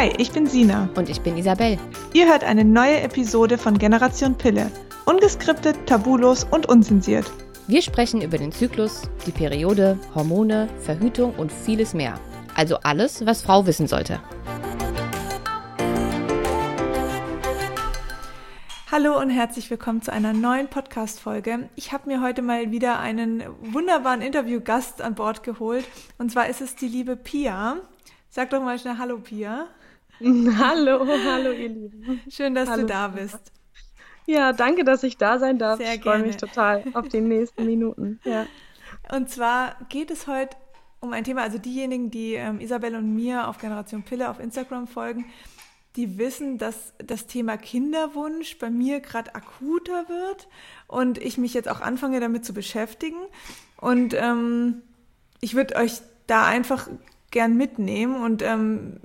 [0.00, 0.88] Hi, ich bin Sina.
[0.96, 1.78] Und ich bin Isabel.
[2.14, 4.70] Ihr hört eine neue Episode von Generation Pille.
[5.04, 7.30] Ungeskriptet, tabulos und unzensiert.
[7.66, 12.18] Wir sprechen über den Zyklus, die Periode, Hormone, Verhütung und vieles mehr.
[12.54, 14.22] Also alles, was Frau wissen sollte.
[18.90, 21.68] Hallo und herzlich willkommen zu einer neuen Podcast-Folge.
[21.76, 25.84] Ich habe mir heute mal wieder einen wunderbaren Interviewgast an Bord geholt.
[26.16, 27.76] Und zwar ist es die liebe Pia.
[28.30, 29.68] Sag doch mal schnell Hallo, Pia.
[30.58, 32.20] Hallo, hallo, ihr Lieben.
[32.28, 32.82] Schön, dass hallo.
[32.82, 33.52] du da bist.
[34.26, 35.78] Ja, danke, dass ich da sein darf.
[35.78, 38.20] Sehr ich freue mich total auf die nächsten Minuten.
[38.24, 38.46] Ja.
[39.14, 40.56] Und zwar geht es heute
[41.00, 44.86] um ein Thema, also diejenigen, die ähm, Isabel und mir auf Generation Pille auf Instagram
[44.86, 45.24] folgen,
[45.96, 50.48] die wissen, dass das Thema Kinderwunsch bei mir gerade akuter wird
[50.86, 53.20] und ich mich jetzt auch anfange damit zu beschäftigen.
[53.78, 54.82] Und ähm,
[55.40, 56.88] ich würde euch da einfach
[57.30, 59.00] gern mitnehmen und ähm,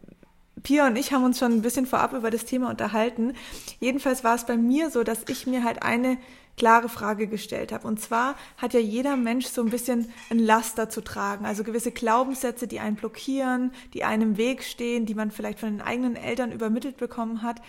[0.64, 3.34] Pia und ich haben uns schon ein bisschen vorab über das Thema unterhalten.
[3.80, 6.18] Jedenfalls war es bei mir so, dass ich mir halt eine
[6.58, 7.88] klare Frage gestellt habe.
[7.88, 11.92] Und zwar hat ja jeder Mensch so ein bisschen ein Laster zu tragen, also gewisse
[11.92, 16.16] Glaubenssätze, die einen blockieren, die einem im Weg stehen, die man vielleicht von den eigenen
[16.16, 17.62] Eltern übermittelt bekommen hat.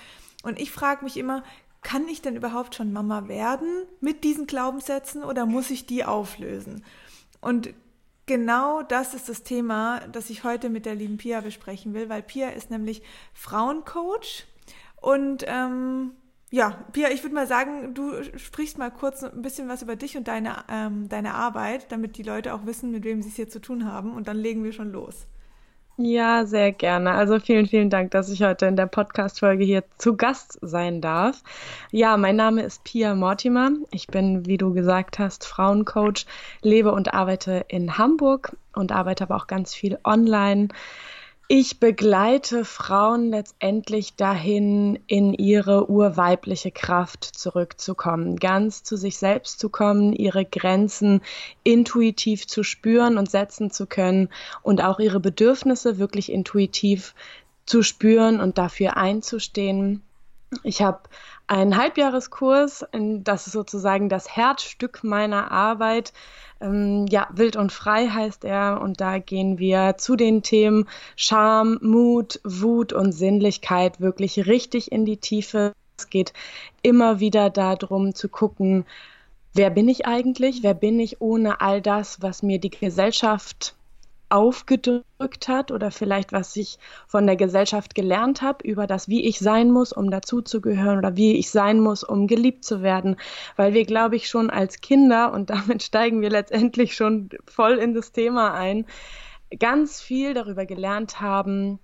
[0.42, 1.42] Und ich frage mich immer,
[1.82, 3.68] kann ich denn überhaupt schon Mama werden
[4.00, 6.84] mit diesen Glaubenssätzen oder muss ich die auflösen?
[7.40, 7.74] Und
[8.26, 12.22] genau das ist das Thema, das ich heute mit der lieben Pia besprechen will, weil
[12.22, 14.44] Pia ist nämlich Frauencoach
[15.00, 16.12] und ähm,
[16.50, 20.16] ja, Pia, ich würde mal sagen, du sprichst mal kurz ein bisschen was über dich
[20.16, 23.48] und deine, ähm, deine Arbeit, damit die Leute auch wissen, mit wem sie es hier
[23.48, 25.26] zu tun haben und dann legen wir schon los.
[25.98, 27.12] Ja, sehr gerne.
[27.12, 31.42] Also vielen, vielen Dank, dass ich heute in der Podcast-Folge hier zu Gast sein darf.
[31.90, 33.70] Ja, mein Name ist Pia Mortimer.
[33.90, 36.26] Ich bin, wie du gesagt hast, Frauencoach,
[36.60, 40.68] lebe und arbeite in Hamburg und arbeite aber auch ganz viel online.
[41.48, 49.68] Ich begleite Frauen letztendlich dahin, in ihre urweibliche Kraft zurückzukommen, ganz zu sich selbst zu
[49.68, 51.20] kommen, ihre Grenzen
[51.62, 54.28] intuitiv zu spüren und setzen zu können
[54.62, 57.14] und auch ihre Bedürfnisse wirklich intuitiv
[57.64, 60.02] zu spüren und dafür einzustehen.
[60.62, 61.00] Ich habe
[61.46, 66.12] einen Halbjahreskurs, das ist sozusagen das Herzstück meiner Arbeit,
[66.60, 71.78] ähm, ja, Wild und Frei heißt er und da gehen wir zu den Themen Scham,
[71.82, 75.72] Mut, Wut und Sinnlichkeit wirklich richtig in die Tiefe.
[75.98, 76.32] Es geht
[76.82, 78.86] immer wieder darum zu gucken,
[79.54, 80.62] wer bin ich eigentlich?
[80.62, 83.75] Wer bin ich ohne all das, was mir die Gesellschaft
[84.28, 89.38] aufgedrückt hat oder vielleicht was ich von der Gesellschaft gelernt habe über das, wie ich
[89.38, 93.16] sein muss, um dazuzugehören oder wie ich sein muss, um geliebt zu werden,
[93.56, 97.94] weil wir, glaube ich, schon als Kinder und damit steigen wir letztendlich schon voll in
[97.94, 98.86] das Thema ein,
[99.60, 101.78] ganz viel darüber gelernt haben,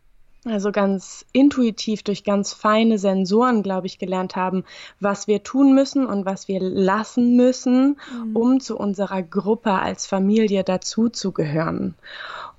[0.45, 4.65] also ganz intuitiv durch ganz feine Sensoren, glaube ich, gelernt haben,
[4.99, 8.37] was wir tun müssen und was wir lassen müssen, mhm.
[8.37, 11.95] um zu unserer Gruppe als Familie dazuzugehören.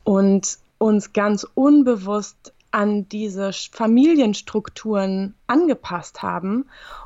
[0.04, 6.66] Und uns ganz unbewusst an diese Familienstrukturen angepasst haben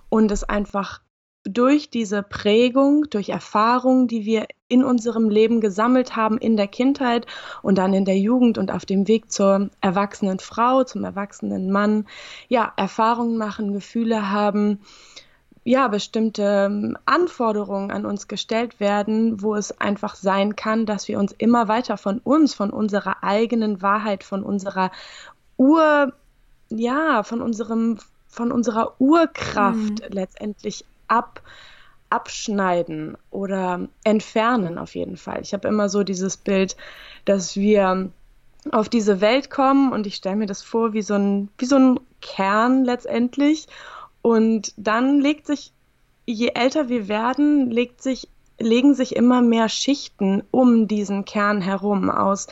[0.09, 1.01] und es einfach
[1.49, 7.25] durch diese Prägung, durch Erfahrungen, die wir in unserem Leben gesammelt haben, in der Kindheit
[7.61, 12.05] und dann in der Jugend und auf dem Weg zur erwachsenen Frau, zum erwachsenen Mann,
[12.49, 14.79] ja, Erfahrungen machen, Gefühle haben,
[15.63, 21.19] ja, bestimmte ähm, Anforderungen an uns gestellt werden, wo es einfach sein kann, dass wir
[21.19, 24.91] uns immer weiter von uns, von unserer eigenen Wahrheit, von unserer
[25.57, 26.13] Ur,
[26.69, 27.97] ja, von unserem,
[28.29, 30.07] von unserer Urkraft mhm.
[30.09, 31.41] letztendlich ab,
[32.09, 35.41] abschneiden oder entfernen auf jeden Fall.
[35.41, 36.77] Ich habe immer so dieses Bild,
[37.25, 38.09] dass wir
[38.71, 41.77] auf diese Welt kommen und ich stelle mir das vor wie so ein, wie so
[41.77, 43.67] ein Kern letztendlich.
[44.21, 45.71] Und dann legt sich,
[46.25, 48.27] je älter wir werden, legt sich,
[48.59, 52.47] legen sich immer mehr Schichten um diesen Kern herum aus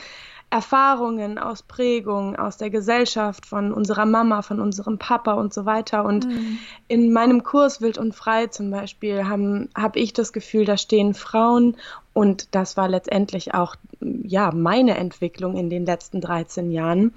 [0.55, 6.05] Erfahrungen, aus Prägungen, aus der Gesellschaft, von unserer Mama, von unserem Papa und so weiter.
[6.05, 6.59] Und mhm.
[6.87, 11.13] in meinem Kurs Wild und Frei zum Beispiel habe hab ich das Gefühl, da stehen
[11.13, 11.75] Frauen
[12.13, 17.13] und das war letztendlich auch ja meine Entwicklung in den letzten 13 Jahren.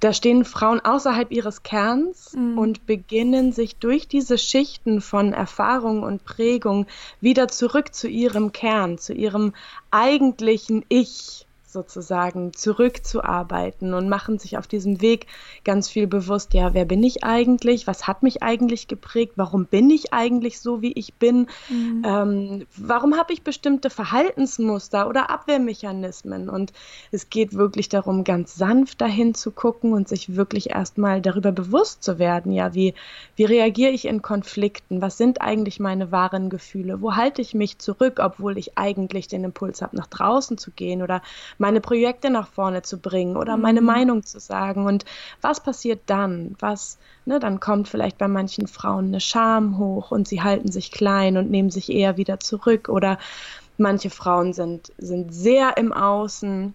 [0.00, 2.58] Da stehen Frauen außerhalb ihres Kerns mhm.
[2.58, 6.84] und beginnen sich durch diese Schichten von Erfahrung und Prägung
[7.22, 9.54] wieder zurück zu ihrem Kern, zu ihrem
[9.90, 15.26] eigentlichen Ich sozusagen zurückzuarbeiten und machen sich auf diesem Weg
[15.64, 17.86] ganz viel bewusst, ja, wer bin ich eigentlich?
[17.86, 19.32] Was hat mich eigentlich geprägt?
[19.36, 21.48] Warum bin ich eigentlich so, wie ich bin?
[21.70, 22.02] Mhm.
[22.04, 26.50] Ähm, warum habe ich bestimmte Verhaltensmuster oder Abwehrmechanismen?
[26.50, 26.72] Und
[27.10, 32.02] es geht wirklich darum, ganz sanft dahin zu gucken und sich wirklich erstmal darüber bewusst
[32.02, 32.94] zu werden, ja, wie,
[33.36, 35.00] wie reagiere ich in Konflikten?
[35.00, 37.00] Was sind eigentlich meine wahren Gefühle?
[37.00, 41.02] Wo halte ich mich zurück, obwohl ich eigentlich den Impuls habe, nach draußen zu gehen
[41.02, 41.22] oder
[41.62, 43.86] meine Projekte nach vorne zu bringen oder meine mhm.
[43.86, 44.84] Meinung zu sagen.
[44.84, 45.04] Und
[45.40, 46.56] was passiert dann?
[46.58, 50.90] Was, ne, dann kommt vielleicht bei manchen Frauen eine Scham hoch und sie halten sich
[50.90, 52.88] klein und nehmen sich eher wieder zurück.
[52.88, 53.16] Oder
[53.78, 56.74] manche Frauen sind, sind sehr im Außen,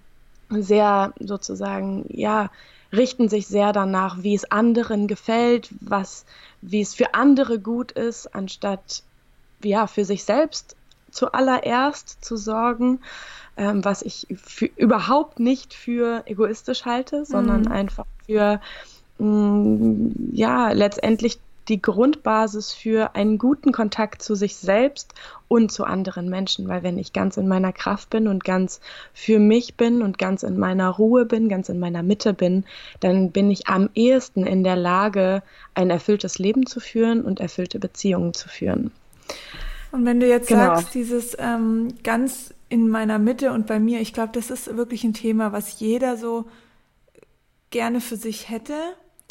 [0.50, 2.50] sehr sozusagen, ja,
[2.94, 6.26] richten sich sehr danach, wie es anderen gefällt, was,
[6.62, 9.04] wie es für andere gut ist, anstatt
[9.62, 10.78] ja, für sich selbst
[11.12, 13.02] zuallererst zu sorgen
[13.58, 17.72] ähm, was ich für, überhaupt nicht für egoistisch halte, sondern mhm.
[17.72, 18.62] einfach für,
[19.18, 25.14] mh, mm, ja, letztendlich die Grundbasis für einen guten Kontakt zu sich selbst
[25.48, 28.80] und zu anderen Menschen, weil wenn ich ganz in meiner Kraft bin und ganz
[29.14, 32.64] für mich bin und ganz in meiner Ruhe bin, ganz in meiner Mitte bin,
[33.00, 35.44] dann bin ich am ehesten in der Lage,
[35.74, 38.92] ein erfülltes Leben zu führen und erfüllte Beziehungen zu führen.
[39.92, 40.76] Und wenn du jetzt genau.
[40.76, 45.04] sagst, dieses ähm, ganz in meiner Mitte und bei mir, ich glaube, das ist wirklich
[45.04, 46.46] ein Thema, was jeder so
[47.70, 48.76] gerne für sich hätte.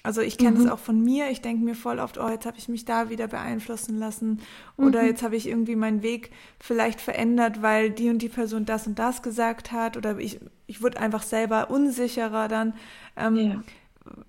[0.02, 0.70] Also ich kenne es mhm.
[0.70, 1.30] auch von mir.
[1.30, 4.40] Ich denke mir voll oft, oh, jetzt habe ich mich da wieder beeinflussen lassen
[4.76, 5.08] oder mhm.
[5.08, 6.30] jetzt habe ich irgendwie meinen Weg
[6.60, 10.80] vielleicht verändert, weil die und die Person das und das gesagt hat oder ich, ich
[10.80, 12.74] wurde einfach selber unsicherer dann.
[13.16, 13.62] Ähm, yeah.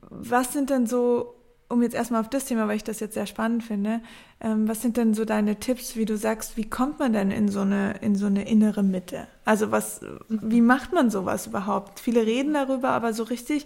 [0.09, 1.36] Was sind denn so
[1.69, 4.01] um jetzt erstmal auf das Thema, weil ich das jetzt sehr spannend finde,
[4.39, 7.49] ähm, was sind denn so deine Tipps, wie du sagst, wie kommt man denn in
[7.49, 9.27] so eine, in so eine innere Mitte?
[9.45, 11.99] Also was, wie macht man sowas überhaupt?
[11.99, 13.65] Viele reden darüber, aber so richtig,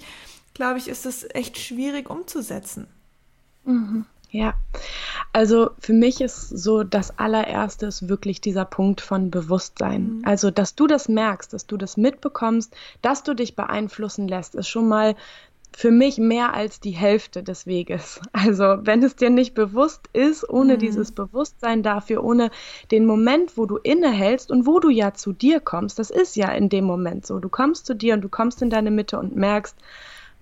[0.54, 2.88] glaube ich, ist es echt schwierig umzusetzen.
[3.66, 4.06] Mhm.
[4.32, 4.54] Ja,
[5.34, 10.20] also für mich ist so das allererste ist wirklich dieser Punkt von Bewusstsein.
[10.20, 10.22] Mhm.
[10.26, 14.70] Also, dass du das merkst, dass du das mitbekommst, dass du dich beeinflussen lässt, ist
[14.70, 15.16] schon mal
[15.74, 18.20] für mich mehr als die Hälfte des Weges.
[18.34, 20.80] Also wenn es dir nicht bewusst ist, ohne mhm.
[20.80, 22.50] dieses Bewusstsein dafür, ohne
[22.90, 26.50] den Moment, wo du innehältst und wo du ja zu dir kommst, das ist ja
[26.50, 27.40] in dem Moment so.
[27.40, 29.76] Du kommst zu dir und du kommst in deine Mitte und merkst,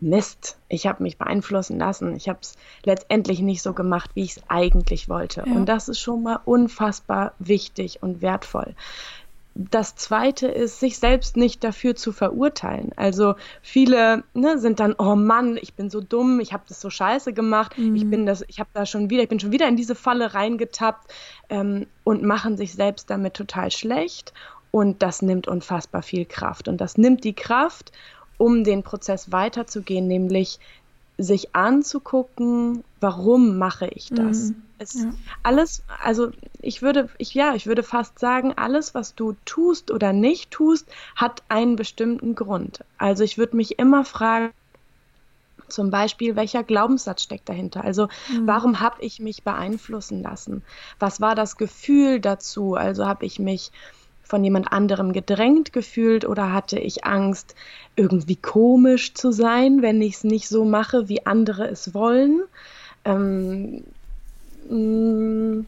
[0.01, 2.15] Mist, ich habe mich beeinflussen lassen.
[2.15, 2.55] Ich habe es
[2.85, 5.43] letztendlich nicht so gemacht, wie ich es eigentlich wollte.
[5.45, 5.53] Ja.
[5.53, 8.75] Und das ist schon mal unfassbar wichtig und wertvoll
[9.55, 12.91] das Zweite ist, sich selbst nicht dafür zu verurteilen.
[12.95, 16.89] Also viele ne, sind dann, oh Mann, ich bin so dumm, ich habe das so
[16.89, 17.95] scheiße gemacht, mhm.
[17.95, 20.33] ich bin das, ich habe da schon wieder, ich bin schon wieder in diese Falle
[20.33, 21.11] reingetappt
[21.49, 24.33] ähm, und machen sich selbst damit total schlecht.
[24.71, 26.67] Und das nimmt unfassbar viel Kraft.
[26.67, 27.91] Und das nimmt die Kraft,
[28.37, 30.59] um den Prozess weiterzugehen, nämlich
[31.17, 34.51] sich anzugucken, warum mache ich das?
[34.51, 34.61] Mhm.
[34.79, 35.13] Es, ja.
[35.43, 36.31] Alles, also
[36.61, 40.87] ich würde, ich, ja, ich würde fast sagen, alles, was du tust oder nicht tust,
[41.15, 42.83] hat einen bestimmten Grund.
[42.97, 44.51] Also ich würde mich immer fragen,
[45.67, 47.83] zum Beispiel, welcher Glaubenssatz steckt dahinter?
[47.83, 48.47] Also, mhm.
[48.47, 50.63] warum habe ich mich beeinflussen lassen?
[50.97, 52.73] Was war das Gefühl dazu?
[52.73, 53.71] Also, habe ich mich
[54.23, 57.55] von jemand anderem gedrängt gefühlt oder hatte ich Angst,
[57.95, 62.43] irgendwie komisch zu sein, wenn ich es nicht so mache, wie andere es wollen?
[63.05, 63.83] Ähm,
[64.69, 65.65] mh, mm,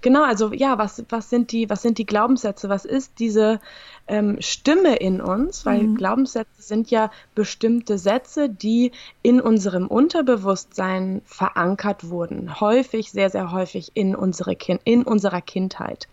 [0.00, 2.68] genau, also ja, was, was, sind die, was sind die Glaubenssätze?
[2.68, 3.60] Was ist diese
[4.06, 5.64] ähm, Stimme in uns?
[5.66, 5.96] Weil mhm.
[5.96, 8.92] Glaubenssätze sind ja bestimmte Sätze, die
[9.22, 12.60] in unserem Unterbewusstsein verankert wurden.
[12.60, 16.08] Häufig, sehr, sehr häufig in, unsere kind in unserer Kindheit.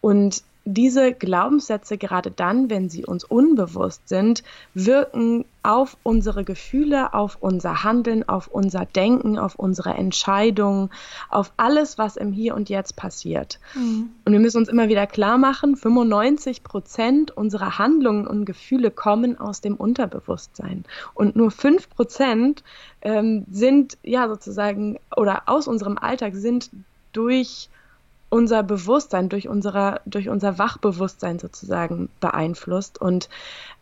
[0.00, 4.42] Und diese Glaubenssätze, gerade dann, wenn sie uns unbewusst sind,
[4.72, 10.90] wirken auf unsere Gefühle, auf unser Handeln, auf unser Denken, auf unsere Entscheidungen,
[11.28, 13.60] auf alles, was im Hier und Jetzt passiert.
[13.74, 14.10] Mhm.
[14.24, 19.38] Und wir müssen uns immer wieder klar machen, 95 Prozent unserer Handlungen und Gefühle kommen
[19.38, 20.84] aus dem Unterbewusstsein.
[21.14, 22.64] Und nur 5 Prozent
[23.02, 26.70] ähm, sind ja sozusagen oder aus unserem Alltag sind
[27.12, 27.68] durch
[28.34, 33.00] unser Bewusstsein, durch, unserer, durch unser Wachbewusstsein sozusagen beeinflusst.
[33.00, 33.28] Und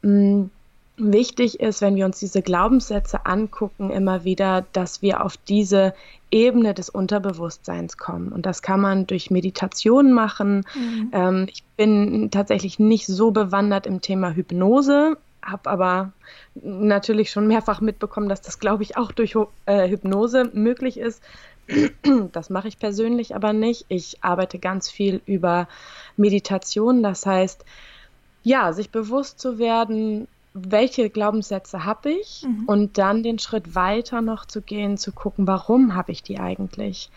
[0.02, 0.50] mh, mm,
[0.98, 5.94] wichtig ist, wenn wir uns diese Glaubenssätze angucken, immer wieder, dass wir auf diese
[6.30, 8.30] Ebene des Unterbewusstseins kommen.
[8.30, 10.66] Und das kann man durch Meditation machen.
[10.74, 11.08] Mhm.
[11.12, 16.12] Ähm, ich bin tatsächlich nicht so bewandert im Thema Hypnose, habe aber
[16.54, 21.22] natürlich schon mehrfach mitbekommen, dass das, glaube ich, auch durch äh, Hypnose möglich ist.
[22.32, 23.86] Das mache ich persönlich aber nicht.
[23.88, 25.68] Ich arbeite ganz viel über
[26.16, 27.02] Meditation.
[27.02, 27.64] Das heißt,
[28.42, 32.64] ja, sich bewusst zu werden, welche Glaubenssätze habe ich mhm.
[32.66, 37.10] und dann den Schritt weiter noch zu gehen, zu gucken, warum habe ich die eigentlich?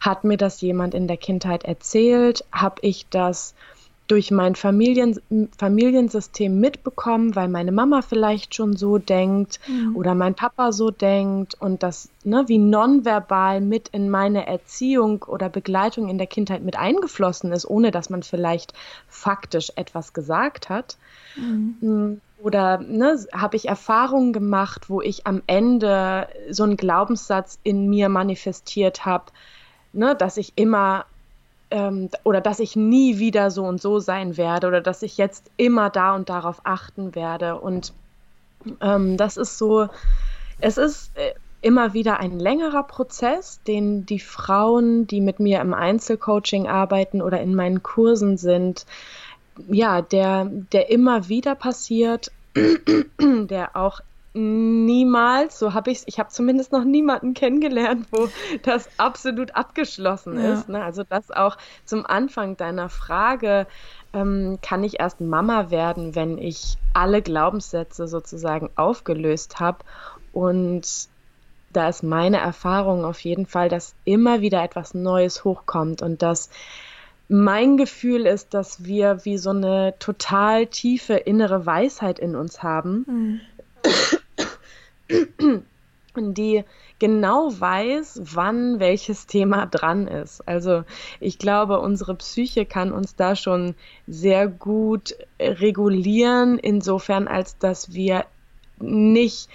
[0.00, 2.44] Hat mir das jemand in der Kindheit erzählt?
[2.52, 3.54] Habe ich das
[4.12, 5.18] durch mein Familien,
[5.56, 9.96] Familiensystem mitbekommen, weil meine Mama vielleicht schon so denkt mhm.
[9.96, 15.48] oder mein Papa so denkt und das ne, wie nonverbal mit in meine Erziehung oder
[15.48, 18.74] Begleitung in der Kindheit mit eingeflossen ist, ohne dass man vielleicht
[19.08, 20.98] faktisch etwas gesagt hat.
[21.36, 21.76] Mhm.
[21.80, 27.88] Mm, oder ne, habe ich Erfahrungen gemacht, wo ich am Ende so einen Glaubenssatz in
[27.88, 29.24] mir manifestiert habe,
[29.94, 31.06] ne, dass ich immer
[31.72, 35.50] ähm, oder dass ich nie wieder so und so sein werde oder dass ich jetzt
[35.56, 37.58] immer da und darauf achten werde.
[37.58, 37.92] Und
[38.80, 39.88] ähm, das ist so,
[40.60, 45.72] es ist äh, immer wieder ein längerer Prozess, den die Frauen, die mit mir im
[45.72, 48.84] Einzelcoaching arbeiten oder in meinen Kursen sind,
[49.68, 52.30] ja, der, der immer wieder passiert,
[53.20, 54.00] der auch
[54.34, 58.28] niemals, so habe ich ich habe zumindest noch niemanden kennengelernt, wo
[58.62, 60.54] das absolut abgeschlossen ja.
[60.54, 60.68] ist.
[60.68, 60.82] Ne?
[60.82, 63.66] Also das auch zum Anfang deiner Frage,
[64.14, 69.78] ähm, kann ich erst Mama werden, wenn ich alle Glaubenssätze sozusagen aufgelöst habe.
[70.32, 71.08] Und
[71.72, 76.50] da ist meine Erfahrung auf jeden Fall, dass immer wieder etwas Neues hochkommt und dass
[77.28, 83.06] mein Gefühl ist, dass wir wie so eine total tiefe innere Weisheit in uns haben,
[83.08, 83.40] mhm.
[86.16, 86.64] die
[86.98, 90.46] genau weiß, wann welches Thema dran ist.
[90.46, 90.84] Also
[91.20, 93.74] ich glaube, unsere Psyche kann uns da schon
[94.06, 98.26] sehr gut regulieren, insofern als dass wir
[98.78, 99.48] nicht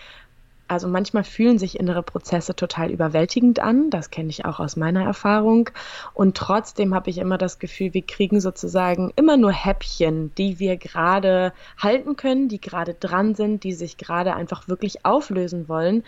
[0.68, 5.04] also manchmal fühlen sich innere Prozesse total überwältigend an, das kenne ich auch aus meiner
[5.04, 5.70] Erfahrung.
[6.14, 10.78] Und trotzdem habe ich immer das Gefühl, wir kriegen sozusagen immer nur Häppchen, die wir
[10.78, 16.04] gerade halten können, die gerade dran sind, die sich gerade einfach wirklich auflösen wollen,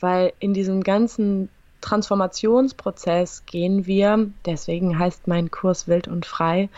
[0.00, 1.48] weil in diesem ganzen
[1.80, 6.68] Transformationsprozess gehen wir, deswegen heißt mein Kurs wild und frei,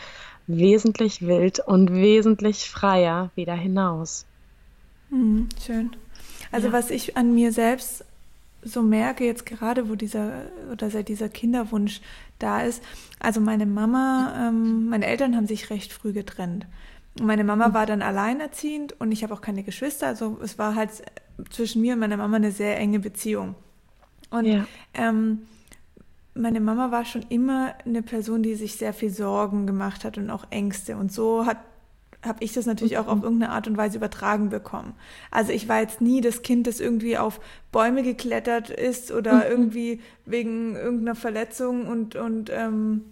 [0.46, 4.26] wesentlich wild und wesentlich freier wieder hinaus.
[5.10, 5.90] Mhm, schön.
[6.52, 6.72] Also ja.
[6.72, 8.04] was ich an mir selbst
[8.62, 10.32] so merke, jetzt gerade, wo dieser
[10.70, 12.00] oder seit dieser Kinderwunsch
[12.38, 12.82] da ist,
[13.18, 16.66] also meine Mama, ähm, meine Eltern haben sich recht früh getrennt.
[17.18, 17.74] Und meine Mama mhm.
[17.74, 20.06] war dann alleinerziehend und ich habe auch keine Geschwister.
[20.06, 20.90] Also es war halt
[21.50, 23.54] zwischen mir und meiner Mama eine sehr enge Beziehung.
[24.30, 24.66] Und ja.
[24.94, 25.40] ähm,
[26.34, 30.30] meine Mama war schon immer eine Person, die sich sehr viel Sorgen gemacht hat und
[30.30, 30.96] auch Ängste.
[30.96, 31.58] Und so hat
[32.24, 34.94] habe ich das natürlich auch auf irgendeine Art und Weise übertragen bekommen.
[35.30, 37.40] Also ich war jetzt nie das Kind, das irgendwie auf
[37.72, 39.50] Bäume geklettert ist oder mhm.
[39.50, 43.04] irgendwie wegen irgendeiner Verletzung und, und ähm,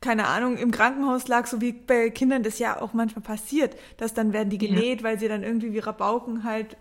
[0.00, 4.14] keine Ahnung, im Krankenhaus lag, so wie bei Kindern das ja auch manchmal passiert, dass
[4.14, 5.04] dann werden die genäht, ja.
[5.04, 6.76] weil sie dann irgendwie wie Rabauken halt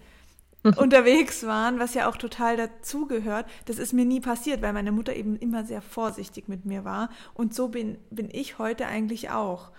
[0.64, 0.74] mhm.
[0.74, 3.46] unterwegs waren, was ja auch total dazugehört.
[3.66, 7.10] Das ist mir nie passiert, weil meine Mutter eben immer sehr vorsichtig mit mir war.
[7.34, 9.72] Und so bin, bin ich heute eigentlich auch.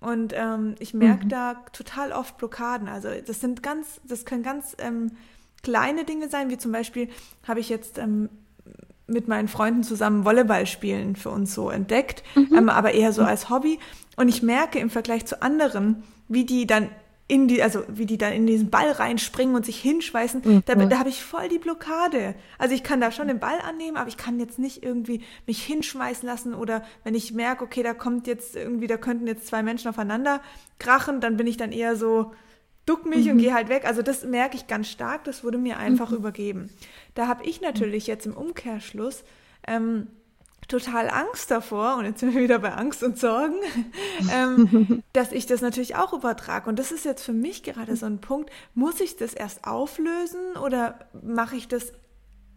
[0.00, 1.28] Und ähm, ich merke mhm.
[1.28, 2.88] da total oft Blockaden.
[2.88, 5.12] Also das sind ganz, das können ganz ähm,
[5.62, 7.08] kleine Dinge sein, wie zum Beispiel
[7.46, 8.28] habe ich jetzt ähm,
[9.06, 12.54] mit meinen Freunden zusammen Volleyball spielen für uns so entdeckt, mhm.
[12.54, 13.78] ähm, aber eher so als Hobby.
[14.16, 16.90] Und ich merke im Vergleich zu anderen, wie die dann
[17.30, 20.62] in die, also wie die dann in diesen Ball reinspringen und sich hinschweißen, mhm.
[20.64, 22.34] da, da habe ich voll die Blockade.
[22.56, 25.62] Also ich kann da schon den Ball annehmen, aber ich kann jetzt nicht irgendwie mich
[25.62, 29.62] hinschmeißen lassen oder wenn ich merke, okay, da kommt jetzt irgendwie, da könnten jetzt zwei
[29.62, 30.40] Menschen aufeinander
[30.78, 32.32] krachen, dann bin ich dann eher so,
[32.86, 33.32] duck mich mhm.
[33.32, 33.84] und gehe halt weg.
[33.86, 36.16] Also das merke ich ganz stark, das wurde mir einfach mhm.
[36.16, 36.70] übergeben.
[37.14, 39.24] Da habe ich natürlich jetzt im Umkehrschluss
[39.66, 40.06] ähm,
[40.66, 43.54] total Angst davor, und jetzt sind wir wieder bei Angst und Sorgen,
[44.32, 46.68] ähm, dass ich das natürlich auch übertrage.
[46.68, 50.56] Und das ist jetzt für mich gerade so ein Punkt, muss ich das erst auflösen
[50.62, 51.92] oder mache ich das,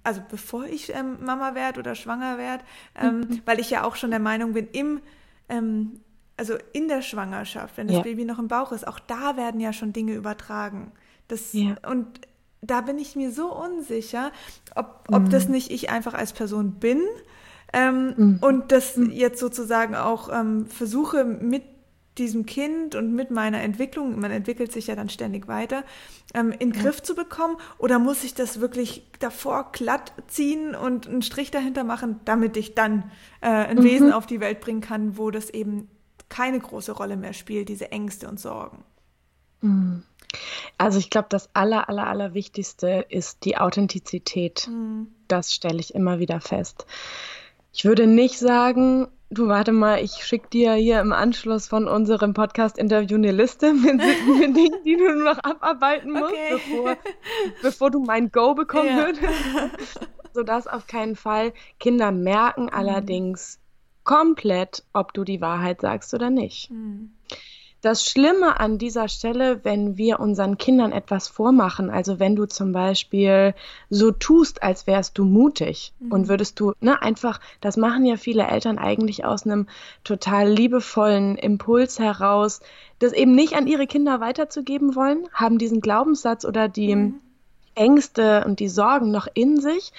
[0.03, 2.63] also bevor ich ähm, Mama werde oder schwanger werde,
[2.99, 3.41] ähm, mhm.
[3.45, 5.01] weil ich ja auch schon der Meinung bin, im,
[5.47, 6.01] ähm,
[6.35, 8.03] also in der Schwangerschaft, wenn das ja.
[8.03, 10.91] Baby noch im Bauch ist, auch da werden ja schon Dinge übertragen.
[11.29, 11.75] Das, ja.
[11.87, 12.19] Und
[12.61, 14.31] da bin ich mir so unsicher,
[14.75, 15.29] ob, ob mhm.
[15.29, 17.01] das nicht ich einfach als Person bin,
[17.73, 18.39] ähm, mhm.
[18.41, 19.11] Und das mhm.
[19.11, 21.63] jetzt sozusagen auch ähm, versuche mit
[22.17, 25.83] diesem Kind und mit meiner Entwicklung, man entwickelt sich ja dann ständig weiter,
[26.33, 26.81] ähm, in den ja.
[26.81, 27.57] Griff zu bekommen?
[27.77, 32.75] Oder muss ich das wirklich davor glatt ziehen und einen Strich dahinter machen, damit ich
[32.75, 33.09] dann
[33.39, 33.83] äh, ein mhm.
[33.83, 35.87] Wesen auf die Welt bringen kann, wo das eben
[36.27, 38.83] keine große Rolle mehr spielt, diese Ängste und Sorgen?
[39.61, 40.03] Mhm.
[40.77, 44.67] Also ich glaube, das aller, aller, aller Wichtigste ist die Authentizität.
[44.67, 45.07] Mhm.
[45.27, 46.85] Das stelle ich immer wieder fest.
[47.73, 52.33] Ich würde nicht sagen, du warte mal, ich schicke dir hier im Anschluss von unserem
[52.33, 56.51] Podcast-Interview eine Liste mit, mit, Dingen, die du noch abarbeiten musst, okay.
[56.51, 56.97] bevor,
[57.61, 59.05] bevor, du mein Go bekommen ja.
[59.05, 59.99] würdest.
[60.33, 62.73] Sodass auf keinen Fall Kinder merken mhm.
[62.73, 63.59] allerdings
[64.03, 66.69] komplett, ob du die Wahrheit sagst oder nicht.
[66.71, 67.13] Mhm.
[67.81, 72.73] Das Schlimme an dieser Stelle, wenn wir unseren Kindern etwas vormachen, also wenn du zum
[72.73, 73.55] Beispiel
[73.89, 76.11] so tust, als wärst du mutig mhm.
[76.11, 79.67] und würdest du, ne, einfach, das machen ja viele Eltern eigentlich aus einem
[80.03, 82.59] total liebevollen Impuls heraus,
[82.99, 87.15] das eben nicht an ihre Kinder weiterzugeben wollen, haben diesen Glaubenssatz oder die mhm.
[87.73, 89.91] Ängste und die Sorgen noch in sich,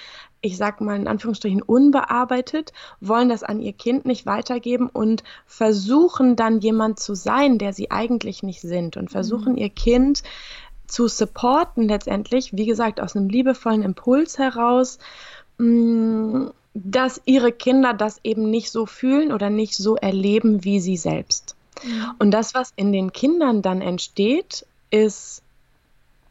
[0.43, 6.35] ich sag mal in Anführungsstrichen unbearbeitet, wollen das an ihr Kind nicht weitergeben und versuchen
[6.35, 9.57] dann jemand zu sein, der sie eigentlich nicht sind und versuchen mhm.
[9.57, 10.21] ihr Kind
[10.85, 14.99] zu supporten letztendlich, wie gesagt, aus einem liebevollen Impuls heraus,
[15.59, 20.97] mm, dass ihre Kinder das eben nicht so fühlen oder nicht so erleben wie sie
[20.97, 21.55] selbst.
[21.83, 22.11] Mhm.
[22.19, 25.41] Und das, was in den Kindern dann entsteht, ist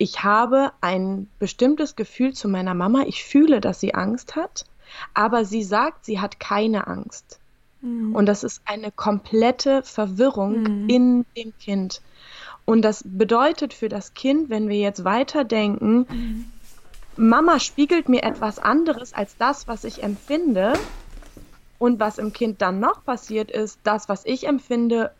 [0.02, 4.64] ich habe ein bestimmtes Gefühl zu meiner Mama, ich fühle, dass sie Angst hat,
[5.14, 7.38] aber sie sagt, sie hat keine Angst.
[7.82, 8.12] Mhm.
[8.12, 10.88] Und das ist eine komplette Verwirrung mhm.
[10.88, 12.02] in dem Kind.
[12.64, 16.52] Und das bedeutet für das Kind, wenn wir jetzt weiterdenken, mhm.
[17.16, 20.72] Mama spiegelt mir etwas anderes als das, was ich empfinde.
[21.78, 25.12] Und was im Kind dann noch passiert ist, das, was ich empfinde,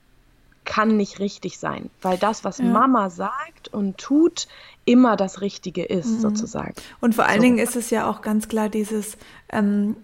[0.64, 2.64] kann nicht richtig sein, weil das, was ja.
[2.64, 4.46] Mama sagt und tut,
[4.84, 6.20] immer das Richtige ist, mhm.
[6.20, 6.74] sozusagen.
[7.00, 7.46] Und vor allen so.
[7.46, 9.16] Dingen ist es ja auch ganz klar dieses
[9.50, 9.96] ähm,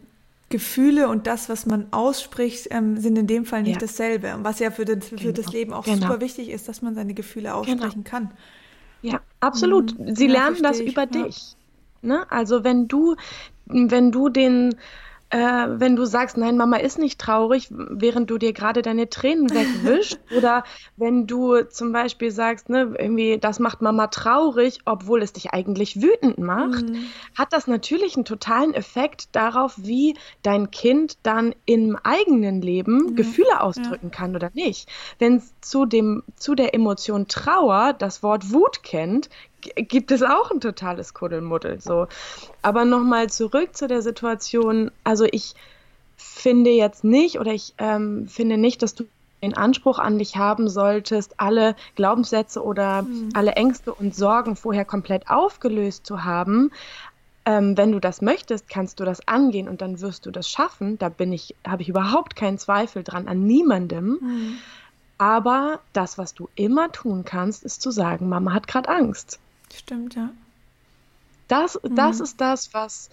[0.50, 3.86] Gefühle und das, was man ausspricht, ähm, sind in dem Fall nicht ja.
[3.86, 4.34] dasselbe.
[4.34, 5.32] Und was ja für, den, für genau.
[5.32, 6.06] das Leben auch genau.
[6.06, 7.58] super wichtig ist, dass man seine Gefühle genau.
[7.60, 8.10] aussprechen genau.
[8.10, 8.30] kann.
[9.02, 9.98] Ja, absolut.
[9.98, 10.14] Mhm.
[10.14, 11.10] Sie ja, lernen das über ich.
[11.10, 11.56] dich.
[12.02, 12.30] Ne?
[12.30, 13.16] Also wenn du,
[13.66, 14.76] wenn du den
[15.30, 19.50] äh, wenn du sagst, nein, Mama ist nicht traurig, während du dir gerade deine Tränen
[19.50, 20.64] wegwischst, oder
[20.96, 26.00] wenn du zum Beispiel sagst, ne, irgendwie, das macht Mama traurig, obwohl es dich eigentlich
[26.00, 27.04] wütend macht, mhm.
[27.36, 33.16] hat das natürlich einen totalen Effekt darauf, wie dein Kind dann im eigenen Leben mhm.
[33.16, 34.16] Gefühle ausdrücken ja.
[34.16, 34.88] kann oder nicht.
[35.18, 39.28] Wenn es zu dem, zu der Emotion Trauer das Wort Wut kennt,
[39.60, 41.80] gibt es auch ein totales Kuddelmuddel.
[41.80, 42.06] So.
[42.62, 44.90] Aber nochmal zurück zu der Situation.
[45.04, 45.54] Also ich
[46.16, 49.04] finde jetzt nicht oder ich ähm, finde nicht, dass du
[49.42, 53.30] den Anspruch an dich haben solltest, alle Glaubenssätze oder mhm.
[53.34, 56.72] alle Ängste und Sorgen vorher komplett aufgelöst zu haben.
[57.44, 60.98] Ähm, wenn du das möchtest, kannst du das angehen und dann wirst du das schaffen.
[60.98, 64.18] Da bin ich, habe ich überhaupt keinen Zweifel dran an niemandem.
[64.20, 64.58] Mhm.
[65.18, 69.40] Aber das, was du immer tun kannst, ist zu sagen, Mama hat gerade Angst.
[69.74, 70.30] Stimmt, ja.
[71.48, 72.24] Das, das mhm.
[72.24, 73.10] ist das, was,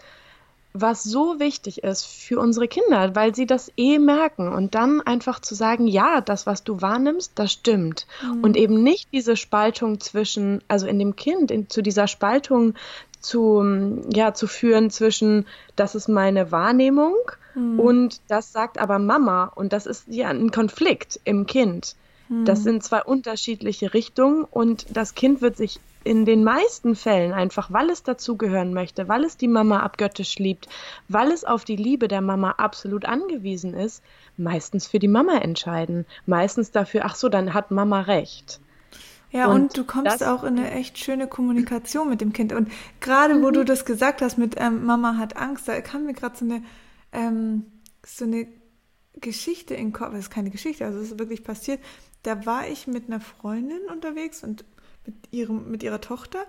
[0.74, 4.50] was so wichtig ist für unsere Kinder, weil sie das eh merken.
[4.54, 8.06] Und dann einfach zu sagen, ja, das, was du wahrnimmst, das stimmt.
[8.22, 8.44] Mhm.
[8.44, 12.76] Und eben nicht diese Spaltung zwischen, also in dem Kind, in, zu dieser Spaltung
[13.22, 17.15] zu, ja, zu führen zwischen, das ist meine Wahrnehmung
[17.56, 17.80] mhm.
[17.80, 19.46] und das sagt aber Mama.
[19.56, 21.96] Und das ist ja ein Konflikt im Kind.
[22.28, 22.63] Das mhm.
[22.63, 27.89] sind zwei unterschiedliche Richtungen und das Kind wird sich in den meisten Fällen einfach, weil
[27.89, 30.70] es dazugehören möchte, weil es die Mama abgöttisch liebt,
[31.10, 34.04] weil es auf die Liebe der Mama absolut angewiesen ist,
[34.38, 36.06] meistens für die Mama entscheiden.
[36.28, 38.62] Meistens dafür, ach so, dann hat Mama recht.
[39.32, 42.54] Ja, und, und du kommst auch in eine echt schöne Kommunikation mit dem Kind.
[42.54, 43.54] Und gerade wo mhm.
[43.54, 46.63] du das gesagt hast mit ähm, Mama hat Angst, da kam mir gerade so eine,
[47.13, 47.65] ähm,
[48.06, 48.48] so eine
[49.15, 50.12] Geschichte in den Kopf.
[50.12, 51.80] Das ist keine Geschichte, also es ist wirklich passiert.
[52.22, 54.65] Da war ich mit einer Freundin unterwegs und
[55.06, 56.39] mit, ihrem, mit ihrer Tochter.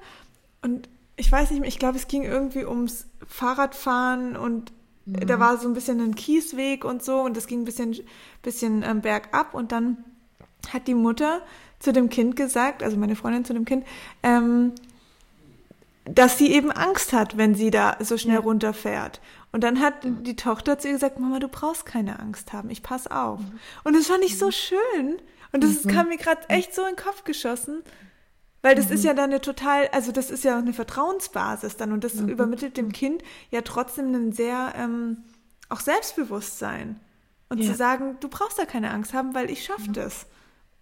[0.62, 4.72] Und ich weiß nicht mehr, ich glaube, es ging irgendwie ums Fahrradfahren und
[5.06, 5.26] mhm.
[5.26, 7.96] da war so ein bisschen ein Kiesweg und so und das ging ein bisschen,
[8.42, 10.04] bisschen ähm, bergab und dann
[10.72, 11.42] hat die Mutter
[11.78, 13.86] zu dem Kind gesagt, also meine Freundin zu dem Kind,
[14.22, 14.72] ähm,
[16.04, 18.42] dass sie eben Angst hat, wenn sie da so schnell ja.
[18.42, 19.20] runterfährt.
[19.52, 20.22] Und dann hat mhm.
[20.22, 23.40] die Tochter zu ihr gesagt, Mama, du brauchst keine Angst haben, ich pass auf.
[23.40, 23.58] Mhm.
[23.84, 24.52] Und das fand ich so mhm.
[24.52, 25.18] schön.
[25.52, 25.90] Und das mhm.
[25.90, 27.82] kam mir gerade echt so in den Kopf geschossen.
[28.66, 28.94] Weil das mhm.
[28.94, 32.28] ist ja dann eine total, also das ist ja eine Vertrauensbasis dann und das mhm.
[32.28, 35.18] übermittelt dem Kind ja trotzdem ein sehr ähm,
[35.68, 36.98] auch Selbstbewusstsein.
[37.48, 37.70] Und ja.
[37.70, 39.92] zu sagen, du brauchst da keine Angst haben, weil ich schaffe mhm.
[39.92, 40.26] das.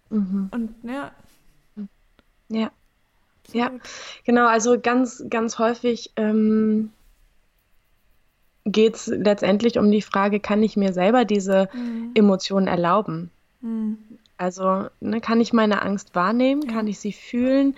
[0.09, 0.49] Mhm.
[0.49, 1.11] Und ja.
[2.49, 2.71] Ja.
[3.53, 3.71] Ja,
[4.23, 6.91] genau, also ganz, ganz häufig ähm,
[8.63, 12.13] geht es letztendlich um die Frage, kann ich mir selber diese mhm.
[12.15, 13.29] Emotionen erlauben?
[13.61, 14.14] Mhm.
[14.37, 16.67] Also ne, kann ich meine Angst wahrnehmen?
[16.67, 17.75] Kann ich sie fühlen?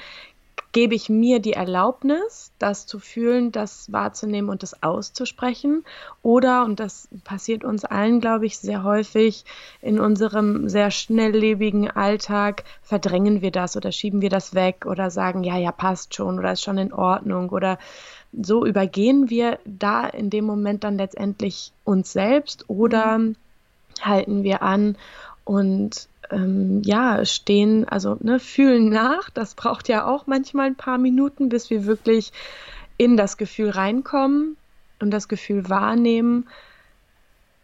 [0.77, 5.83] gebe ich mir die Erlaubnis, das zu fühlen, das wahrzunehmen und das auszusprechen?
[6.21, 9.43] Oder, und das passiert uns allen, glaube ich, sehr häufig
[9.81, 15.43] in unserem sehr schnelllebigen Alltag, verdrängen wir das oder schieben wir das weg oder sagen,
[15.43, 17.79] ja, ja, passt schon oder ist schon in Ordnung oder
[18.39, 23.35] so übergehen wir da in dem Moment dann letztendlich uns selbst oder mhm.
[24.01, 24.95] halten wir an
[25.43, 29.29] und ähm, ja, stehen, also ne, fühlen nach.
[29.29, 32.31] Das braucht ja auch manchmal ein paar Minuten, bis wir wirklich
[32.97, 34.57] in das Gefühl reinkommen
[34.99, 36.47] und das Gefühl wahrnehmen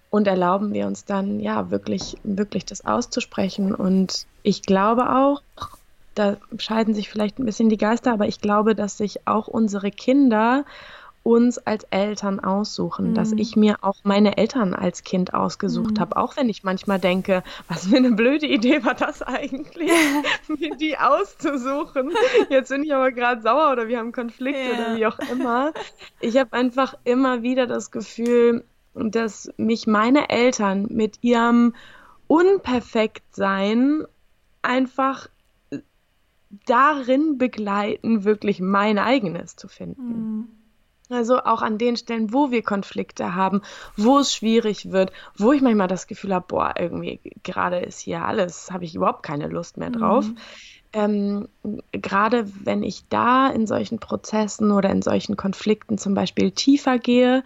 [0.09, 3.73] und erlauben wir uns dann ja wirklich, wirklich das auszusprechen.
[3.73, 5.41] Und ich glaube auch,
[6.13, 9.89] da scheiden sich vielleicht ein bisschen die Geister, aber ich glaube, dass sich auch unsere
[9.89, 10.65] Kinder
[11.23, 13.13] uns als Eltern aussuchen, mhm.
[13.13, 15.99] dass ich mir auch meine Eltern als Kind ausgesucht mhm.
[15.99, 19.89] habe, auch wenn ich manchmal denke, was für eine blöde Idee war das eigentlich,
[20.49, 22.11] mir die auszusuchen.
[22.49, 24.73] Jetzt bin ich aber gerade sauer oder wir haben Konflikte ja.
[24.73, 25.71] oder wie auch immer.
[26.19, 31.73] Ich habe einfach immer wieder das Gefühl, dass mich meine Eltern mit ihrem
[32.27, 34.05] Unperfektsein
[34.61, 35.29] einfach
[36.65, 40.07] darin begleiten, wirklich mein eigenes zu finden.
[40.07, 40.47] Mhm.
[41.13, 43.61] Also auch an den Stellen, wo wir Konflikte haben,
[43.95, 48.25] wo es schwierig wird, wo ich manchmal das Gefühl habe, boah, irgendwie gerade ist hier
[48.25, 50.27] alles, habe ich überhaupt keine Lust mehr drauf.
[50.27, 50.37] Mhm
[50.93, 51.47] ähm,
[51.91, 57.43] gerade wenn ich da in solchen Prozessen oder in solchen Konflikten zum Beispiel tiefer gehe,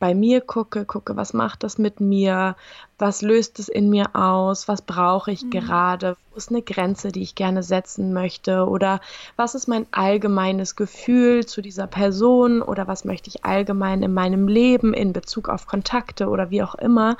[0.00, 2.56] bei mir gucke, gucke, was macht das mit mir,
[2.98, 5.50] was löst es in mir aus, was brauche ich mhm.
[5.50, 8.66] gerade, wo ist eine Grenze, die ich gerne setzen möchte?
[8.66, 9.00] Oder
[9.36, 12.62] was ist mein allgemeines Gefühl zu dieser Person?
[12.62, 16.74] Oder was möchte ich allgemein in meinem Leben in Bezug auf Kontakte oder wie auch
[16.74, 17.16] immer,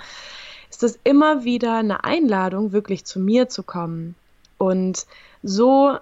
[0.70, 4.16] ist es immer wieder eine Einladung, wirklich zu mir zu kommen
[4.58, 5.06] und
[5.42, 5.98] so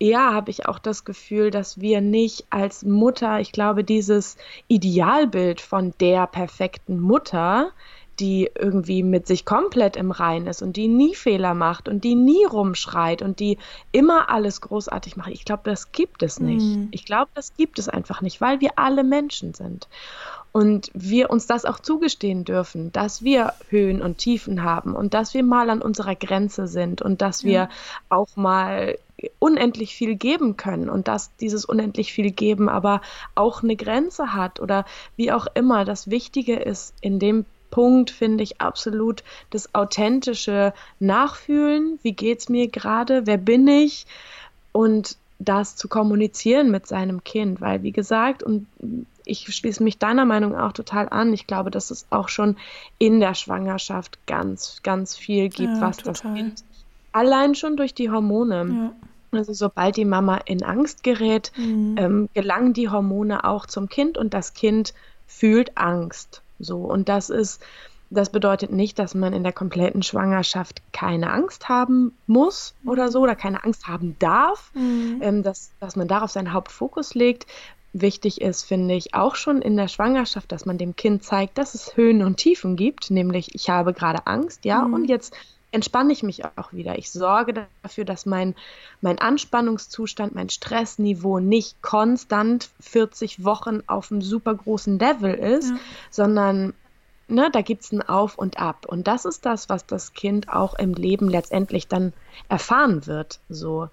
[0.00, 4.36] ja, habe ich auch das Gefühl, dass wir nicht als Mutter, ich glaube, dieses
[4.68, 7.70] Idealbild von der perfekten Mutter,
[8.20, 12.14] die irgendwie mit sich komplett im Rein ist und die nie Fehler macht und die
[12.14, 13.58] nie rumschreit und die
[13.92, 15.30] immer alles großartig macht.
[15.30, 16.76] Ich glaube, das gibt es nicht.
[16.76, 16.88] Mhm.
[16.92, 19.88] Ich glaube, das gibt es einfach nicht, weil wir alle Menschen sind.
[20.56, 25.34] Und wir uns das auch zugestehen dürfen, dass wir Höhen und Tiefen haben und dass
[25.34, 27.68] wir mal an unserer Grenze sind und dass wir ja.
[28.08, 28.96] auch mal
[29.40, 33.00] unendlich viel geben können und dass dieses unendlich viel geben aber
[33.34, 34.84] auch eine Grenze hat oder
[35.16, 35.84] wie auch immer.
[35.84, 41.98] Das Wichtige ist in dem Punkt, finde ich absolut das authentische Nachfühlen.
[42.02, 43.26] Wie geht es mir gerade?
[43.26, 44.06] Wer bin ich?
[44.70, 48.68] Und das zu kommunizieren mit seinem Kind, weil wie gesagt, und
[49.24, 51.32] ich schließe mich deiner Meinung auch total an.
[51.32, 52.56] Ich glaube, dass es auch schon
[52.98, 56.12] in der Schwangerschaft ganz, ganz viel gibt, ja, was total.
[56.12, 56.64] das Kind
[57.14, 58.92] allein schon durch die Hormone.
[59.32, 59.38] Ja.
[59.38, 61.96] Also sobald die Mama in Angst gerät, mhm.
[61.98, 64.94] ähm, gelangen die Hormone auch zum Kind und das Kind
[65.26, 66.42] fühlt Angst.
[66.58, 67.62] So und das ist
[68.10, 73.20] das bedeutet nicht, dass man in der kompletten Schwangerschaft keine Angst haben muss oder so
[73.20, 75.18] oder keine Angst haben darf, mhm.
[75.20, 77.46] ähm, dass, dass man darauf seinen Hauptfokus legt
[77.94, 81.74] wichtig ist, finde ich, auch schon in der Schwangerschaft, dass man dem Kind zeigt, dass
[81.74, 84.94] es Höhen und Tiefen gibt, nämlich ich habe gerade Angst, ja, mhm.
[84.94, 85.34] und jetzt
[85.70, 86.98] entspanne ich mich auch wieder.
[86.98, 88.54] Ich sorge dafür, dass mein,
[89.00, 95.76] mein Anspannungszustand, mein Stressniveau nicht konstant 40 Wochen auf einem super großen Level ist, ja.
[96.10, 96.74] sondern
[97.26, 98.86] ne, da gibt es ein Auf und Ab.
[98.86, 102.12] Und das ist das, was das Kind auch im Leben letztendlich dann
[102.48, 103.40] erfahren wird.
[103.48, 103.88] So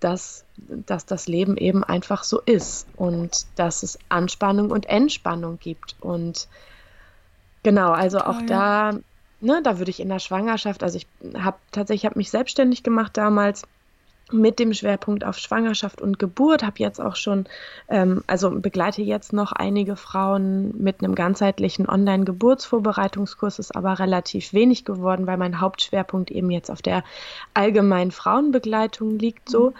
[0.00, 5.96] dass, dass das Leben eben einfach so ist und dass es Anspannung und Entspannung gibt.
[6.00, 6.48] Und
[7.62, 8.92] genau, also auch da,
[9.40, 11.06] ne, da würde ich in der Schwangerschaft, also ich
[11.36, 13.64] habe tatsächlich, habe mich selbstständig gemacht damals
[14.32, 16.62] mit dem Schwerpunkt auf Schwangerschaft und Geburt.
[16.62, 17.46] Habe jetzt auch schon,
[17.88, 24.84] ähm, also begleite jetzt noch einige Frauen mit einem ganzheitlichen Online-Geburtsvorbereitungskurs, ist aber relativ wenig
[24.84, 27.04] geworden, weil mein Hauptschwerpunkt eben jetzt auf der
[27.54, 29.48] allgemeinen Frauenbegleitung liegt.
[29.48, 29.70] So.
[29.70, 29.74] Mhm.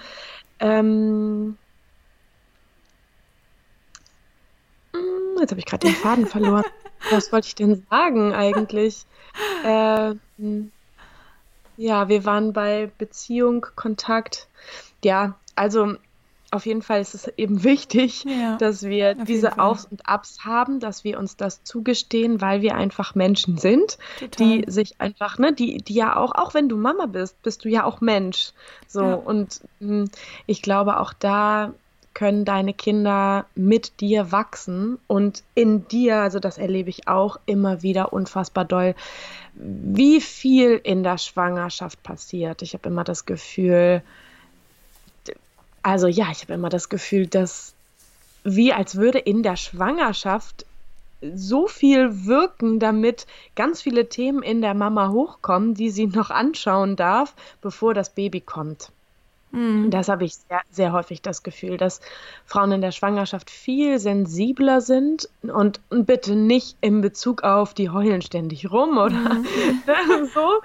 [0.61, 1.59] Ähm,
[4.93, 6.65] hm, jetzt habe ich gerade den Faden verloren.
[7.11, 9.05] Was wollte ich denn sagen eigentlich?
[9.65, 10.15] Äh,
[11.79, 14.49] ja, wir waren bei Beziehung, Kontakt.
[15.03, 15.95] Ja, also
[16.51, 20.81] auf jeden Fall ist es eben wichtig, ja, dass wir diese Aufs und Abs haben,
[20.81, 24.29] dass wir uns das zugestehen, weil wir einfach Menschen sind, Total.
[24.63, 27.69] die sich einfach, ne, die, die ja auch, auch wenn du Mama bist, bist du
[27.69, 28.53] ja auch Mensch.
[28.89, 29.15] So, ja.
[29.15, 30.11] und mh, hm,
[30.47, 31.75] ich glaube, auch da
[32.19, 37.83] können deine Kinder mit dir wachsen und in dir, also das erlebe ich auch immer
[37.85, 38.97] wieder unfassbar doll,
[39.55, 42.63] wie viel in der Schwangerschaft passiert.
[42.63, 44.03] Ich habe immer das Gefühl,
[45.85, 47.73] also ja, ich habe immer das Gefühl, dass
[48.43, 50.67] wie als würde in der Schwangerschaft
[51.21, 56.97] so viel wirken, damit ganz viele Themen in der Mama hochkommen, die sie noch anschauen
[56.97, 58.91] darf, bevor das Baby kommt.
[59.51, 59.91] Mhm.
[59.91, 62.01] Das habe ich sehr, sehr häufig das Gefühl, dass
[62.45, 68.23] Frauen in der Schwangerschaft viel sensibler sind und, bitte nicht in Bezug auf, die heulen
[68.23, 69.47] ständig rum oder mhm.
[70.35, 70.61] so,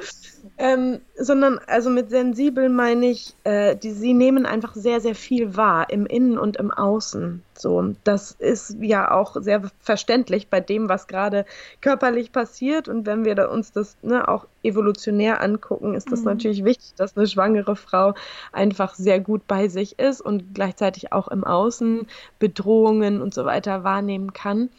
[0.55, 5.57] ähm, sondern also mit sensibel meine ich, äh, die, sie nehmen einfach sehr, sehr viel
[5.57, 7.41] wahr im Innen und im Außen.
[7.55, 11.45] So, das ist ja auch sehr verständlich bei dem, was gerade
[11.81, 12.87] körperlich passiert.
[12.87, 16.25] Und wenn wir da uns das ne, auch evolutionär angucken, ist das mhm.
[16.25, 18.13] natürlich wichtig, dass eine schwangere Frau
[18.51, 22.05] einfach sehr gut bei sich ist und gleichzeitig auch im Außen
[22.37, 24.69] Bedrohungen und so weiter wahrnehmen kann.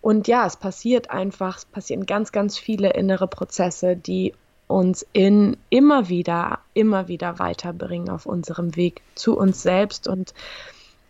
[0.00, 4.34] Und ja, es passiert einfach, es passieren ganz, ganz viele innere Prozesse, die
[4.66, 10.08] uns in immer wieder, immer wieder weiterbringen auf unserem Weg zu uns selbst.
[10.08, 10.34] Und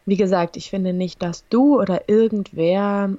[0.07, 3.11] wie gesagt, ich finde nicht, dass du oder irgendwer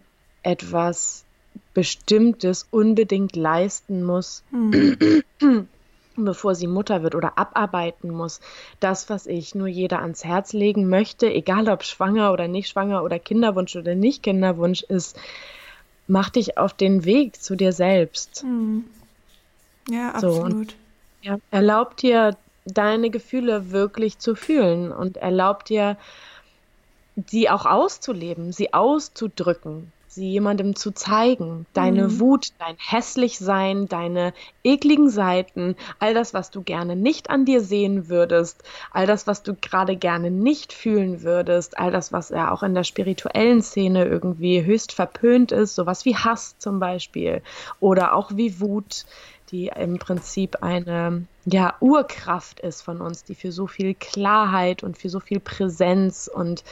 [0.43, 1.25] etwas
[1.73, 5.23] Bestimmtes unbedingt leisten muss, hm.
[6.17, 8.39] bevor sie Mutter wird oder abarbeiten muss.
[8.79, 13.03] Das, was ich nur jeder ans Herz legen möchte, egal ob schwanger oder nicht schwanger
[13.03, 15.17] oder Kinderwunsch oder nicht Kinderwunsch ist,
[16.07, 18.43] mach dich auf den Weg zu dir selbst.
[18.43, 18.85] Hm.
[19.89, 20.71] Ja, absolut.
[20.71, 20.77] So,
[21.21, 25.97] ja, erlaubt dir, deine Gefühle wirklich zu fühlen und erlaubt dir,
[27.27, 31.65] sie auch auszuleben, sie auszudrücken, sie jemandem zu zeigen.
[31.73, 32.19] Deine mhm.
[32.19, 38.09] Wut, dein Hässlichsein, deine ekligen Seiten, all das, was du gerne nicht an dir sehen
[38.09, 42.63] würdest, all das, was du gerade gerne nicht fühlen würdest, all das, was ja auch
[42.63, 47.41] in der spirituellen Szene irgendwie höchst verpönt ist, sowas wie Hass zum Beispiel
[47.79, 49.05] oder auch wie Wut
[49.55, 54.97] die im Prinzip eine ja, Urkraft ist von uns, die für so viel Klarheit und
[54.97, 56.63] für so viel Präsenz und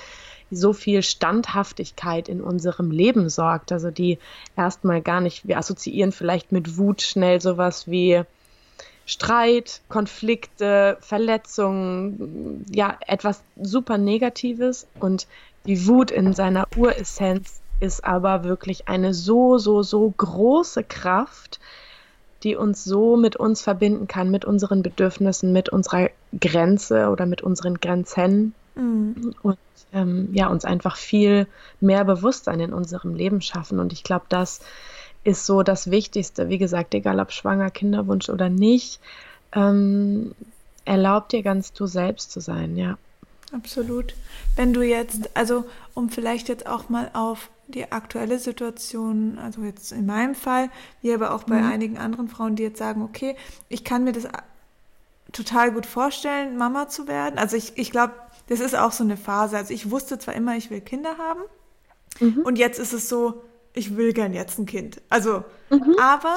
[0.52, 3.72] so viel Standhaftigkeit in unserem Leben sorgt.
[3.72, 4.20] Also die
[4.58, 8.22] erstmal gar nicht, wir assoziieren vielleicht mit Wut schnell sowas wie
[9.06, 14.88] Streit, Konflikte, Verletzungen, ja, etwas super Negatives.
[15.00, 15.28] Und
[15.66, 21.60] die Wut in seiner Uressenz ist aber wirklich eine so, so, so große Kraft,
[22.44, 27.42] die uns so mit uns verbinden kann, mit unseren Bedürfnissen, mit unserer Grenze oder mit
[27.42, 29.36] unseren Grenzen mhm.
[29.42, 29.58] und
[29.94, 31.48] ähm, ja, uns einfach viel
[31.80, 33.80] mehr Bewusstsein in unserem Leben schaffen.
[33.80, 34.60] Und ich glaube, das
[35.24, 36.50] ist so das Wichtigste.
[36.50, 39.00] Wie gesagt, egal ob schwanger, Kinderwunsch oder nicht,
[39.54, 40.34] ähm,
[40.86, 42.98] erlaubt dir ganz du selbst zu sein, ja.
[43.52, 44.16] Absolut.
[44.56, 49.92] Wenn du jetzt, also um vielleicht jetzt auch mal auf die aktuelle Situation, also jetzt
[49.92, 50.70] in meinem Fall,
[51.02, 51.72] wie aber auch bei mhm.
[51.72, 53.36] einigen anderen Frauen, die jetzt sagen, okay,
[53.70, 54.28] ich kann mir das
[55.32, 57.38] total gut vorstellen, Mama zu werden.
[57.40, 58.14] Also ich, ich glaube,
[58.48, 59.58] das ist auch so eine Phase.
[59.58, 61.42] Also ich wusste zwar immer, ich will Kinder haben
[62.20, 62.42] mhm.
[62.44, 65.02] und jetzt ist es so, ich will gern jetzt ein Kind.
[65.10, 65.96] Also, mhm.
[66.00, 66.36] aber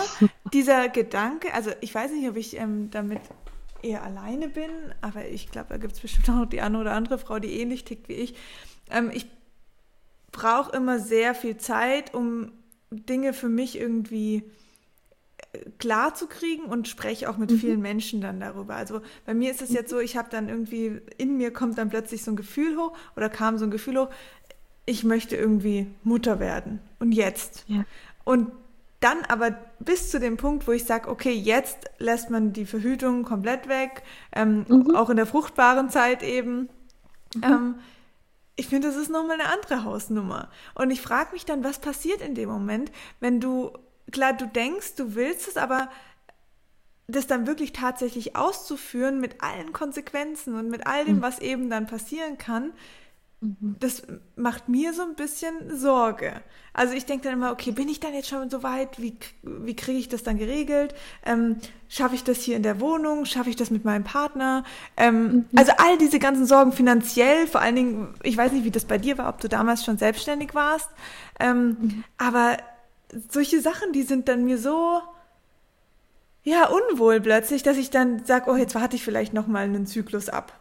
[0.53, 3.21] dieser Gedanke, also ich weiß nicht, ob ich ähm, damit
[3.83, 4.71] eher alleine bin,
[5.03, 7.61] aber ich glaube, da gibt es bestimmt auch noch die eine oder andere Frau, die
[7.61, 8.35] ähnlich tickt wie ich.
[8.91, 9.27] Ähm, ich
[10.47, 12.53] brauche immer sehr viel Zeit, um
[12.91, 14.45] Dinge für mich irgendwie
[15.53, 17.59] äh, klar zu kriegen und spreche auch mit mhm.
[17.59, 18.77] vielen Menschen dann darüber.
[18.77, 21.89] Also bei mir ist es jetzt so, ich habe dann irgendwie, in mir kommt dann
[21.89, 24.09] plötzlich so ein Gefühl hoch oder kam so ein Gefühl hoch,
[24.85, 26.79] ich möchte irgendwie Mutter werden.
[27.01, 27.65] Und jetzt.
[27.67, 27.85] Ja.
[28.23, 28.53] Und
[29.01, 33.25] dann aber bis zu dem Punkt, wo ich sage, okay, jetzt lässt man die Verhütung
[33.25, 34.95] komplett weg, ähm, mhm.
[34.95, 36.69] auch in der fruchtbaren Zeit eben.
[37.35, 37.43] Mhm.
[37.43, 37.75] Ähm,
[38.57, 40.51] ich finde, das ist nochmal eine andere Hausnummer.
[40.75, 42.90] Und ich frage mich dann, was passiert in dem Moment,
[43.21, 43.73] wenn du,
[44.11, 45.90] klar, du denkst, du willst es, aber
[47.07, 51.23] das dann wirklich tatsächlich auszuführen mit allen Konsequenzen und mit all dem, mhm.
[51.23, 52.73] was eben dann passieren kann,
[53.40, 53.77] Mhm.
[53.81, 54.03] Das
[54.35, 56.33] macht mir so ein bisschen Sorge.
[56.72, 59.01] Also ich denke dann immer, okay, bin ich dann jetzt schon so weit?
[59.01, 60.94] Wie, wie kriege ich das dann geregelt?
[61.25, 61.57] Ähm,
[61.88, 63.25] Schaffe ich das hier in der Wohnung?
[63.25, 64.64] Schaffe ich das mit meinem Partner?
[64.96, 65.44] Ähm, mhm.
[65.55, 68.99] Also all diese ganzen Sorgen finanziell, vor allen Dingen, ich weiß nicht, wie das bei
[68.99, 70.88] dir war, ob du damals schon selbstständig warst.
[71.38, 72.05] Ähm, mhm.
[72.18, 72.57] Aber
[73.31, 75.01] solche Sachen, die sind dann mir so,
[76.42, 79.87] ja, unwohl plötzlich, dass ich dann sage, oh, jetzt warte ich vielleicht noch mal einen
[79.87, 80.59] Zyklus ab.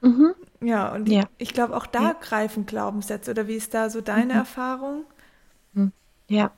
[0.00, 0.34] Mhm.
[0.60, 1.24] Ja, und ja.
[1.38, 2.16] ich glaube, auch da ja.
[2.20, 3.30] greifen Glaubenssätze.
[3.30, 4.40] Oder wie ist da so deine mhm.
[4.40, 5.04] Erfahrung?
[5.72, 5.92] Mhm.
[6.28, 6.50] Ja.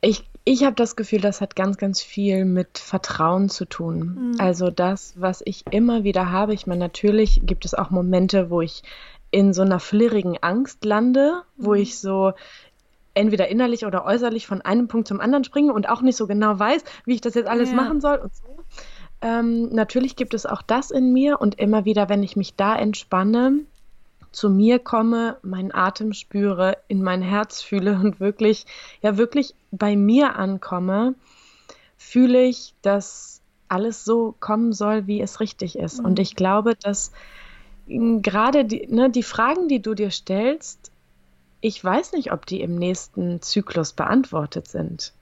[0.00, 4.32] Ich, ich habe das Gefühl, das hat ganz, ganz viel mit Vertrauen zu tun.
[4.32, 4.40] Mhm.
[4.40, 8.60] Also das, was ich immer wieder habe, ich meine, natürlich gibt es auch Momente, wo
[8.60, 8.82] ich
[9.30, 11.80] in so einer flirrigen Angst lande, wo mhm.
[11.80, 12.32] ich so
[13.14, 16.58] entweder innerlich oder äußerlich von einem Punkt zum anderen springe und auch nicht so genau
[16.58, 17.76] weiß, wie ich das jetzt alles ja.
[17.76, 18.55] machen soll und so.
[19.22, 22.76] Ähm, natürlich gibt es auch das in mir und immer wieder, wenn ich mich da
[22.76, 23.60] entspanne,
[24.32, 28.66] zu mir komme, meinen Atem spüre, in mein Herz fühle und wirklich,
[29.00, 31.14] ja, wirklich bei mir ankomme,
[31.96, 36.00] fühle ich, dass alles so kommen soll, wie es richtig ist.
[36.00, 36.04] Mhm.
[36.04, 37.12] Und ich glaube, dass
[37.86, 40.90] gerade die, ne, die Fragen, die du dir stellst,
[41.60, 45.12] ich weiß nicht, ob die im nächsten Zyklus beantwortet sind.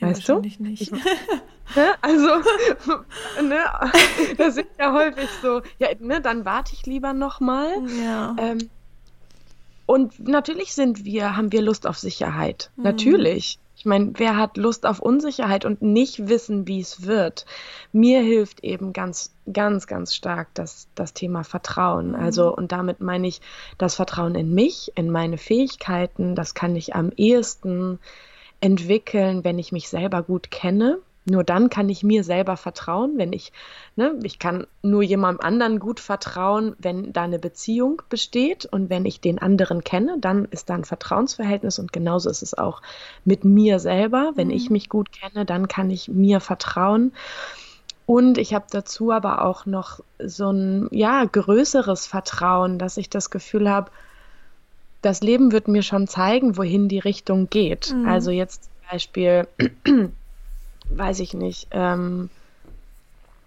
[0.00, 0.38] Ja, weißt du?
[0.38, 0.60] Nicht.
[0.60, 0.92] Ich,
[1.74, 1.94] ne?
[2.00, 2.28] Also,
[3.42, 3.64] ne,
[4.36, 7.70] das ist ja häufig so, ja, ne, dann warte ich lieber nochmal.
[8.02, 8.36] Ja.
[8.38, 8.70] Ähm,
[9.86, 12.70] und natürlich sind wir, haben wir Lust auf Sicherheit.
[12.76, 12.84] Mhm.
[12.84, 13.58] Natürlich.
[13.80, 17.46] Ich meine, wer hat Lust auf Unsicherheit und nicht wissen, wie es wird?
[17.92, 22.10] Mir hilft eben ganz, ganz, ganz stark das, das Thema Vertrauen.
[22.10, 22.14] Mhm.
[22.14, 23.40] Also, und damit meine ich
[23.78, 26.34] das Vertrauen in mich, in meine Fähigkeiten.
[26.34, 27.98] Das kann ich am ehesten
[28.60, 30.98] entwickeln, wenn ich mich selber gut kenne.
[31.26, 33.52] Nur dann kann ich mir selber vertrauen, wenn ich,
[33.94, 39.04] ne, ich kann nur jemandem anderen gut vertrauen, wenn da eine Beziehung besteht und wenn
[39.04, 42.80] ich den anderen kenne, dann ist da ein Vertrauensverhältnis und genauso ist es auch
[43.24, 44.32] mit mir selber.
[44.34, 44.54] Wenn mhm.
[44.54, 47.12] ich mich gut kenne, dann kann ich mir vertrauen.
[48.06, 53.30] Und ich habe dazu aber auch noch so ein ja größeres Vertrauen, dass ich das
[53.30, 53.92] Gefühl habe,
[55.02, 57.94] das Leben wird mir schon zeigen, wohin die Richtung geht.
[57.94, 58.08] Mhm.
[58.08, 59.46] Also jetzt zum Beispiel
[60.90, 62.30] weiß ich nicht, ähm,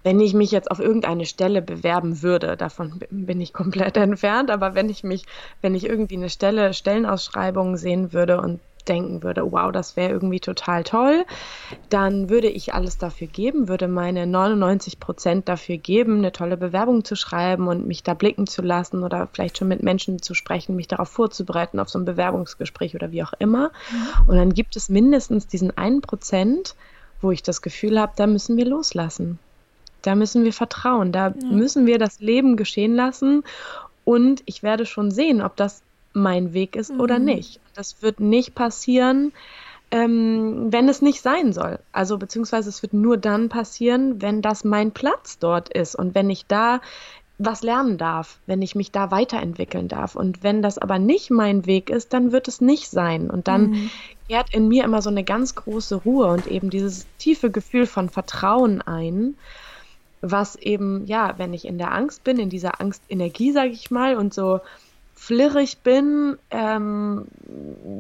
[0.04, 4.76] wenn ich mich jetzt auf irgendeine Stelle bewerben würde, davon bin ich komplett entfernt, aber
[4.76, 5.26] wenn ich mich,
[5.62, 10.42] wenn ich irgendwie eine Stelle, Stellenausschreibung sehen würde und denken würde, wow, das wäre irgendwie
[10.42, 11.26] total toll,
[11.90, 17.06] dann würde ich alles dafür geben, würde meine 99 Prozent dafür geben, eine tolle Bewerbung
[17.06, 20.76] zu schreiben und mich da blicken zu lassen oder vielleicht schon mit Menschen zu sprechen,
[20.76, 23.72] mich darauf vorzubereiten, auf so ein Bewerbungsgespräch oder wie auch immer.
[23.90, 24.28] Mhm.
[24.28, 26.76] Und dann gibt es mindestens diesen einen Prozent,
[27.24, 29.40] wo ich das Gefühl habe, da müssen wir loslassen.
[30.02, 31.48] Da müssen wir vertrauen, da ja.
[31.48, 33.44] müssen wir das Leben geschehen lassen
[34.04, 35.82] und ich werde schon sehen, ob das
[36.12, 37.00] mein Weg ist mhm.
[37.00, 37.60] oder nicht.
[37.74, 39.32] Das wird nicht passieren,
[39.92, 41.80] ähm, wenn es nicht sein soll.
[41.92, 46.30] Also beziehungsweise es wird nur dann passieren, wenn das mein Platz dort ist und wenn
[46.30, 46.82] ich da
[47.46, 50.16] was lernen darf, wenn ich mich da weiterentwickeln darf.
[50.16, 53.30] Und wenn das aber nicht mein Weg ist, dann wird es nicht sein.
[53.30, 53.90] Und dann mhm.
[54.28, 58.10] kehrt in mir immer so eine ganz große Ruhe und eben dieses tiefe Gefühl von
[58.10, 59.36] Vertrauen ein,
[60.22, 64.16] was eben, ja, wenn ich in der Angst bin, in dieser Angstenergie, sage ich mal,
[64.16, 64.62] und so
[65.14, 67.26] flirrig bin, ähm,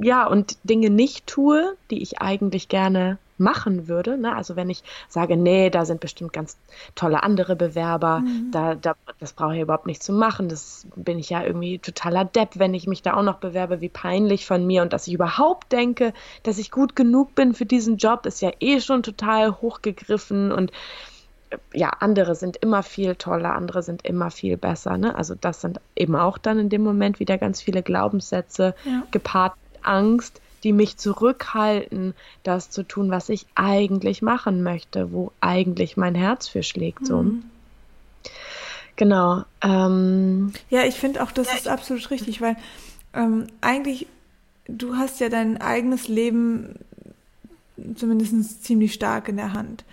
[0.01, 4.17] ja, und Dinge nicht tue, die ich eigentlich gerne machen würde.
[4.17, 4.35] Ne?
[4.35, 6.57] Also wenn ich sage, nee, da sind bestimmt ganz
[6.95, 8.49] tolle andere Bewerber, mhm.
[8.51, 10.49] da, da, das brauche ich überhaupt nicht zu machen.
[10.49, 13.89] Das bin ich ja irgendwie totaler Depp, wenn ich mich da auch noch bewerbe, wie
[13.89, 14.81] peinlich von mir.
[14.81, 18.51] Und dass ich überhaupt denke, dass ich gut genug bin für diesen Job, ist ja
[18.59, 20.71] eh schon total hochgegriffen und
[21.49, 24.97] äh, ja, andere sind immer viel toller, andere sind immer viel besser.
[24.97, 25.15] Ne?
[25.15, 29.03] Also das sind eben auch dann in dem Moment wieder ganz viele Glaubenssätze ja.
[29.11, 35.31] gepaart mit Angst, die mich zurückhalten, das zu tun, was ich eigentlich machen möchte, wo
[35.41, 37.05] eigentlich mein Herz für schlägt.
[37.05, 37.23] So.
[37.23, 37.43] Mhm.
[38.95, 39.43] Genau.
[39.61, 42.55] Ähm, ja, ich finde auch, das ja, ist absolut richtig, weil
[43.13, 44.07] ähm, eigentlich,
[44.67, 46.75] du hast ja dein eigenes Leben
[47.95, 49.83] zumindest ziemlich stark in der Hand.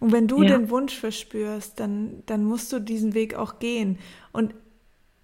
[0.00, 0.56] Und wenn du ja.
[0.56, 3.98] den Wunsch verspürst, dann, dann musst du diesen Weg auch gehen.
[4.32, 4.54] Und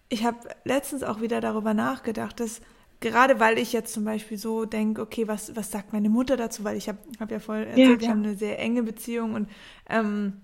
[0.08, 2.60] ich habe letztens auch wieder darüber nachgedacht, dass
[3.00, 6.64] gerade weil ich jetzt zum Beispiel so denke, okay, was, was sagt meine Mutter dazu?
[6.64, 9.48] Weil ich habe hab ja voll erzählt, ja, wir haben eine sehr enge Beziehung und
[9.88, 10.40] ähm,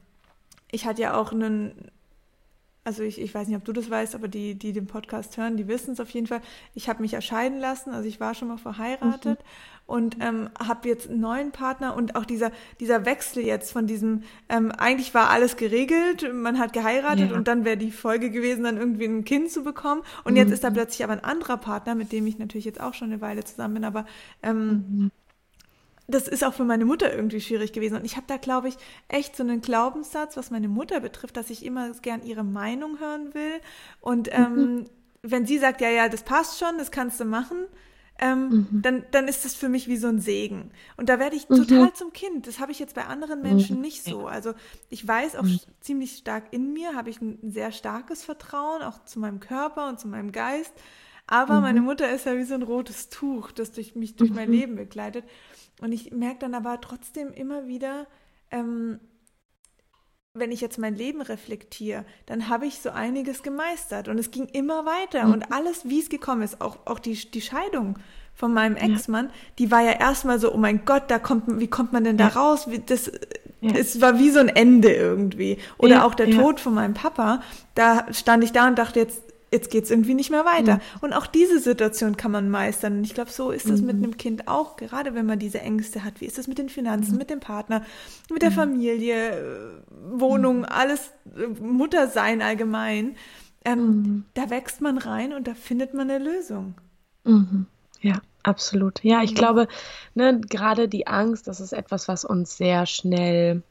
[0.70, 1.90] ich hatte ja auch einen,
[2.84, 5.56] also ich, ich weiß nicht, ob du das weißt, aber die, die den Podcast hören,
[5.56, 6.40] die wissen es auf jeden Fall.
[6.74, 9.94] Ich habe mich erscheiden lassen, also ich war schon mal verheiratet mhm.
[9.94, 14.24] und ähm, habe jetzt einen neuen Partner und auch dieser, dieser Wechsel jetzt von diesem,
[14.48, 17.36] ähm, eigentlich war alles geregelt, man hat geheiratet ja.
[17.36, 20.38] und dann wäre die Folge gewesen, dann irgendwie ein Kind zu bekommen und mhm.
[20.38, 23.12] jetzt ist da plötzlich aber ein anderer Partner, mit dem ich natürlich jetzt auch schon
[23.12, 24.06] eine Weile zusammen bin, aber
[24.42, 25.10] ähm, mhm
[26.14, 27.96] das ist auch für meine Mutter irgendwie schwierig gewesen.
[27.96, 28.76] Und ich habe da, glaube ich,
[29.08, 33.34] echt so einen Glaubenssatz, was meine Mutter betrifft, dass ich immer gern ihre Meinung hören
[33.34, 33.60] will.
[34.00, 34.84] Und ähm, mhm.
[35.22, 37.66] wenn sie sagt, ja, ja, das passt schon, das kannst du machen,
[38.18, 38.82] ähm, mhm.
[38.82, 40.70] dann, dann ist das für mich wie so ein Segen.
[40.96, 41.56] Und da werde ich mhm.
[41.56, 42.46] total zum Kind.
[42.46, 43.48] Das habe ich jetzt bei anderen mhm.
[43.48, 44.26] Menschen nicht so.
[44.26, 44.54] Also
[44.90, 45.58] ich weiß auch mhm.
[45.80, 49.98] ziemlich stark in mir, habe ich ein sehr starkes Vertrauen, auch zu meinem Körper und
[49.98, 50.72] zu meinem Geist.
[51.26, 51.86] Aber meine mhm.
[51.86, 55.24] Mutter ist ja wie so ein rotes Tuch, das durch mich durch mein Leben begleitet.
[55.82, 58.06] Und ich merke dann aber trotzdem immer wieder,
[58.50, 59.00] ähm,
[60.34, 64.46] wenn ich jetzt mein Leben reflektiere, dann habe ich so einiges gemeistert und es ging
[64.46, 65.32] immer weiter mhm.
[65.32, 67.98] und alles, wie es gekommen ist, auch, auch die, die Scheidung
[68.34, 69.32] von meinem Ex-Mann, ja.
[69.58, 72.28] die war ja erstmal so, oh mein Gott, da kommt, wie kommt man denn da
[72.28, 72.40] ja.
[72.40, 72.70] raus?
[72.70, 73.12] Wie, das
[73.62, 73.74] Ja.
[73.76, 75.56] Es war wie so ein Ende irgendwie.
[75.78, 77.42] Oder auch der Tod von meinem Papa,
[77.76, 79.22] da stand ich da und dachte jetzt,
[79.52, 80.76] jetzt geht's irgendwie nicht mehr weiter.
[80.76, 80.80] Mhm.
[81.02, 82.98] Und auch diese Situation kann man meistern.
[82.98, 83.86] Und ich glaube, so ist das mhm.
[83.86, 86.20] mit einem Kind auch, gerade wenn man diese Ängste hat.
[86.20, 87.18] Wie ist das mit den Finanzen, mhm.
[87.18, 87.84] mit dem Partner,
[88.30, 88.54] mit der mhm.
[88.54, 89.70] Familie, äh,
[90.10, 90.64] Wohnung, mhm.
[90.64, 93.16] alles, äh, Muttersein allgemein.
[93.64, 94.24] Ähm, mhm.
[94.34, 96.74] da wächst man rein und da findet man eine Lösung.
[98.00, 99.04] Ja, absolut.
[99.04, 99.68] Ja, ich glaube,
[100.14, 103.62] ne, gerade die Angst, das ist etwas, was uns sehr schnell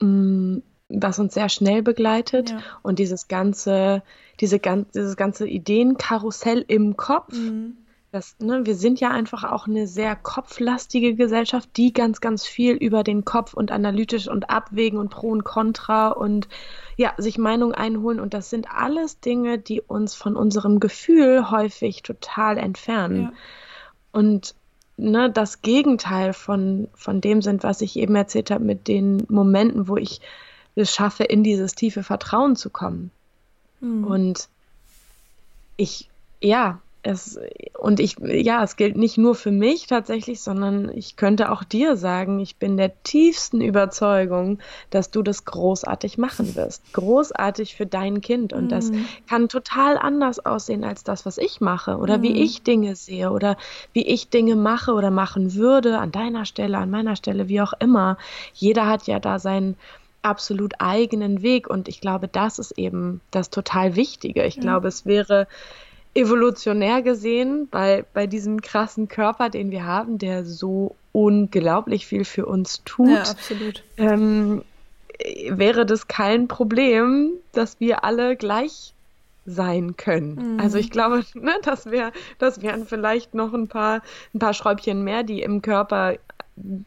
[0.00, 0.62] mh, mm,
[0.94, 2.58] was uns sehr schnell begleitet ja.
[2.82, 4.02] und dieses ganze,
[4.40, 7.32] diese, dieses ganze Ideenkarussell im Kopf.
[7.32, 7.76] Mhm.
[8.10, 12.74] Das, ne, wir sind ja einfach auch eine sehr kopflastige Gesellschaft, die ganz, ganz viel
[12.74, 16.46] über den Kopf und analytisch und abwägen und pro und contra und
[16.98, 18.20] ja, sich Meinung einholen.
[18.20, 23.22] Und das sind alles Dinge, die uns von unserem Gefühl häufig total entfernen.
[23.22, 23.32] Ja.
[24.12, 24.54] Und
[24.98, 29.88] ne, das Gegenteil von, von dem sind, was ich eben erzählt habe, mit den Momenten,
[29.88, 30.20] wo ich
[30.74, 33.10] es schaffe, in dieses tiefe Vertrauen zu kommen.
[33.80, 34.04] Mhm.
[34.04, 34.48] Und
[35.76, 36.08] ich,
[36.40, 37.38] ja, es,
[37.78, 41.96] und ich, ja, es gilt nicht nur für mich tatsächlich, sondern ich könnte auch dir
[41.96, 44.60] sagen, ich bin der tiefsten Überzeugung,
[44.90, 46.92] dass du das großartig machen wirst.
[46.92, 48.52] Großartig für dein Kind.
[48.52, 48.68] Und mm.
[48.68, 49.04] das hm.
[49.28, 52.22] kann total anders aussehen als das, was ich mache oder mm.
[52.22, 52.42] wie hm.
[52.42, 53.56] ich Dinge sehe oder
[53.92, 57.72] wie ich Dinge mache oder machen würde an deiner Stelle, an meiner Stelle, wie auch
[57.80, 58.16] immer.
[58.54, 59.76] Jeder hat ja da sein,
[60.22, 61.68] absolut eigenen Weg.
[61.68, 64.44] Und ich glaube, das ist eben das total Wichtige.
[64.44, 64.62] Ich ja.
[64.62, 65.46] glaube, es wäre
[66.14, 72.46] evolutionär gesehen bei, bei diesem krassen Körper, den wir haben, der so unglaublich viel für
[72.46, 73.82] uns tut, ja, absolut.
[73.96, 74.62] Ähm,
[75.48, 78.94] wäre das kein Problem, dass wir alle gleich
[79.44, 80.54] sein können.
[80.54, 80.60] Mhm.
[80.60, 84.02] Also ich glaube, ne, das wäre, das wären vielleicht noch ein paar,
[84.34, 86.14] ein paar Schräubchen mehr, die im Körper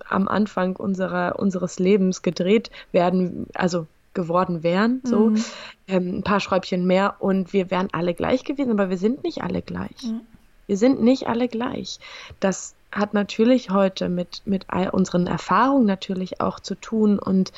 [0.07, 5.43] am Anfang unserer, unseres Lebens gedreht werden, also geworden wären, so mhm.
[5.88, 9.43] ähm, ein paar Schräubchen mehr und wir wären alle gleich gewesen, aber wir sind nicht
[9.43, 10.03] alle gleich.
[10.03, 10.22] Mhm.
[10.68, 11.99] Wir sind nicht alle gleich.
[12.39, 17.51] Das hat natürlich heute mit, mit all unseren Erfahrungen natürlich auch zu tun und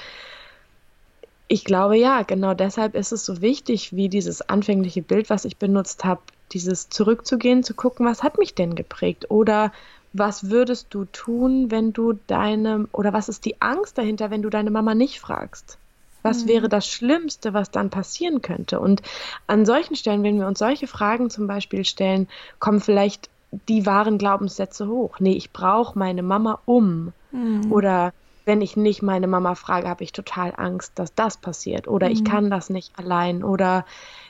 [1.50, 5.56] ich glaube ja, genau deshalb ist es so wichtig, wie dieses anfängliche Bild, was ich
[5.56, 6.20] benutzt habe,
[6.52, 9.72] dieses zurückzugehen, zu gucken, was hat mich denn geprägt oder
[10.14, 14.50] was würdest du tun, wenn du deine, oder was ist die Angst dahinter, wenn du
[14.50, 15.78] deine Mama nicht fragst?
[16.24, 16.50] Was mhm.
[16.50, 18.80] wäre das Schlimmste, was dann passieren könnte?
[18.80, 19.02] Und
[19.48, 22.28] an solchen Stellen, wenn wir uns solche Fragen zum Beispiel stellen,
[22.60, 23.30] kommen vielleicht
[23.70, 25.20] die wahren Glaubenssätze hoch.
[25.20, 27.14] Nee, ich brauche meine Mama um.
[27.32, 27.72] Mhm.
[27.72, 28.14] Oder
[28.46, 31.88] wenn ich nicht meine Mama frage, habe ich total Angst, dass das passiert.
[31.88, 32.14] Oder mhm.
[32.14, 33.44] ich kann das nicht allein.
[33.44, 33.86] Oder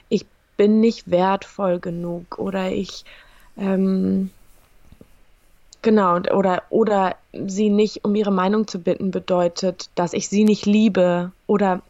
[0.08, 0.26] ich
[0.56, 2.38] bin nicht wertvoll genug.
[2.38, 3.04] Oder ich
[3.56, 4.30] ähm,
[5.80, 10.66] Genau, oder, oder sie nicht um ihre Meinung zu bitten, bedeutet, dass ich sie nicht
[10.66, 11.82] liebe oder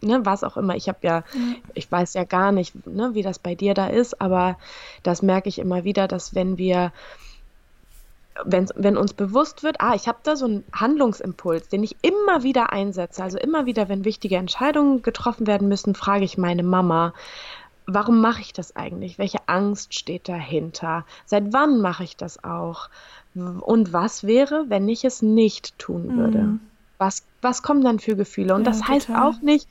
[0.00, 0.76] ne, was auch immer.
[0.76, 1.56] Ich habe ja, mhm.
[1.74, 4.58] ich weiß ja gar nicht, ne, wie das bei dir da ist, aber
[5.02, 6.92] das merke ich immer wieder, dass wenn wir,
[8.44, 12.44] wenn, wenn uns bewusst wird, ah, ich habe da so einen Handlungsimpuls, den ich immer
[12.44, 17.12] wieder einsetze, also immer wieder, wenn wichtige Entscheidungen getroffen werden müssen, frage ich meine Mama,
[17.86, 19.18] warum mache ich das eigentlich?
[19.18, 21.04] Welche Angst steht dahinter?
[21.26, 22.88] Seit wann mache ich das auch?
[23.34, 26.38] Und was wäre, wenn ich es nicht tun würde?
[26.38, 26.60] Mhm.
[26.98, 28.54] Was, was kommen dann für Gefühle?
[28.54, 28.94] Und ja, das total.
[28.94, 29.68] heißt auch nicht,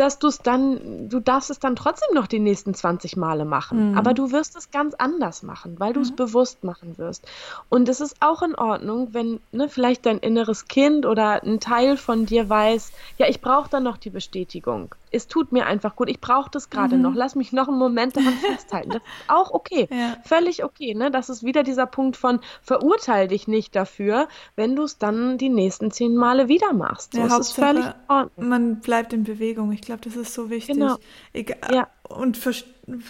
[0.00, 3.90] dass du es dann, du darfst es dann trotzdem noch die nächsten 20 Male machen.
[3.90, 3.98] Mhm.
[3.98, 6.16] Aber du wirst es ganz anders machen, weil du es mhm.
[6.16, 7.26] bewusst machen wirst.
[7.68, 11.98] Und es ist auch in Ordnung, wenn ne, vielleicht dein inneres Kind oder ein Teil
[11.98, 14.94] von dir weiß, ja, ich brauche dann noch die Bestätigung.
[15.12, 17.02] Es tut mir einfach gut, ich brauche das gerade mhm.
[17.02, 17.14] noch.
[17.14, 18.90] Lass mich noch einen Moment daran festhalten.
[18.90, 19.88] Das ist auch okay.
[19.90, 20.16] Ja.
[20.24, 20.94] Völlig okay.
[20.94, 21.10] Ne?
[21.10, 25.48] Das ist wieder dieser Punkt von verurteile dich nicht dafür, wenn du es dann die
[25.48, 27.12] nächsten zehn Male wieder machst.
[27.12, 28.48] So, ja, ist völlig in Ordnung.
[28.48, 29.72] Man bleibt in Bewegung.
[29.72, 30.76] Ich glaube, das ist so wichtig.
[30.76, 30.96] Genau.
[31.32, 31.88] Egal, ja.
[32.08, 32.52] Und für,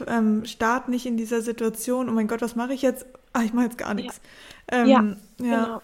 [0.06, 3.06] ähm, start nicht in dieser Situation, oh mein Gott, was mache ich jetzt?
[3.32, 4.20] Ah, ich mache jetzt gar nichts.
[4.70, 5.02] Ja, ähm, ja,
[5.38, 5.64] ja.
[5.64, 5.82] genau.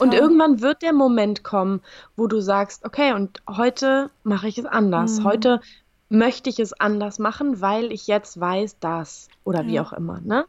[0.00, 1.80] Und irgendwann wird der Moment kommen,
[2.16, 5.20] wo du sagst, okay, und heute mache ich es anders.
[5.20, 5.24] Mhm.
[5.24, 5.60] Heute
[6.08, 10.20] möchte ich es anders machen, weil ich jetzt weiß, dass oder wie auch immer.
[10.20, 10.44] Ne?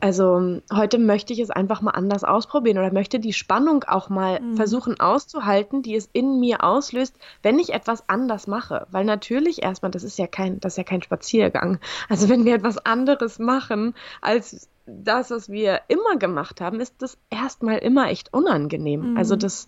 [0.00, 4.40] Also heute möchte ich es einfach mal anders ausprobieren oder möchte die Spannung auch mal
[4.40, 4.56] mhm.
[4.56, 8.86] versuchen auszuhalten, die es in mir auslöst, wenn ich etwas anders mache.
[8.90, 11.80] Weil natürlich erstmal, das ist ja kein, das ist ja kein Spaziergang.
[12.08, 17.18] Also wenn wir etwas anderes machen als das, was wir immer gemacht haben, ist das
[17.28, 19.00] erstmal immer echt unangenehm.
[19.00, 19.16] Also mhm.
[19.28, 19.66] Also das,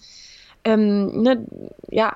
[0.65, 1.47] ähm, ne,
[1.91, 2.15] ja,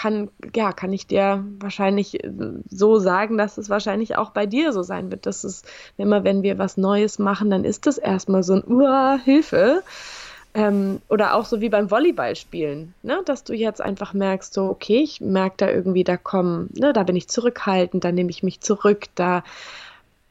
[0.00, 2.30] kann, ja, kann ich dir wahrscheinlich äh,
[2.70, 5.26] so sagen, dass es wahrscheinlich auch bei dir so sein wird.
[5.26, 5.62] Dass es
[5.98, 9.82] immer, wenn wir was Neues machen, dann ist das erstmal so ein Uah, Hilfe.
[10.54, 13.20] ähm, oder auch so wie beim Volleyballspielen, ne?
[13.26, 17.02] dass du jetzt einfach merkst, so, okay, ich merke da irgendwie, da kommen, ne, da
[17.02, 19.44] bin ich zurückhaltend, da nehme ich mich zurück, da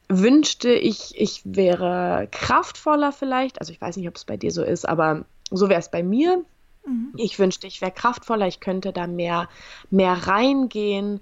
[0.08, 3.60] wünschte ich, ich wäre kraftvoller vielleicht.
[3.60, 6.02] Also ich weiß nicht, ob es bei dir so ist, aber so wäre es bei
[6.02, 6.44] mir.
[6.84, 7.12] Mhm.
[7.16, 9.48] Ich wünschte, ich wäre kraftvoller, ich könnte da mehr,
[9.90, 11.20] mehr reingehen.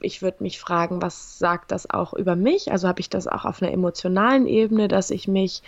[0.00, 2.72] Ich würde mich fragen, was sagt das auch über mich?
[2.72, 5.62] Also habe ich das auch auf einer emotionalen Ebene, dass ich mich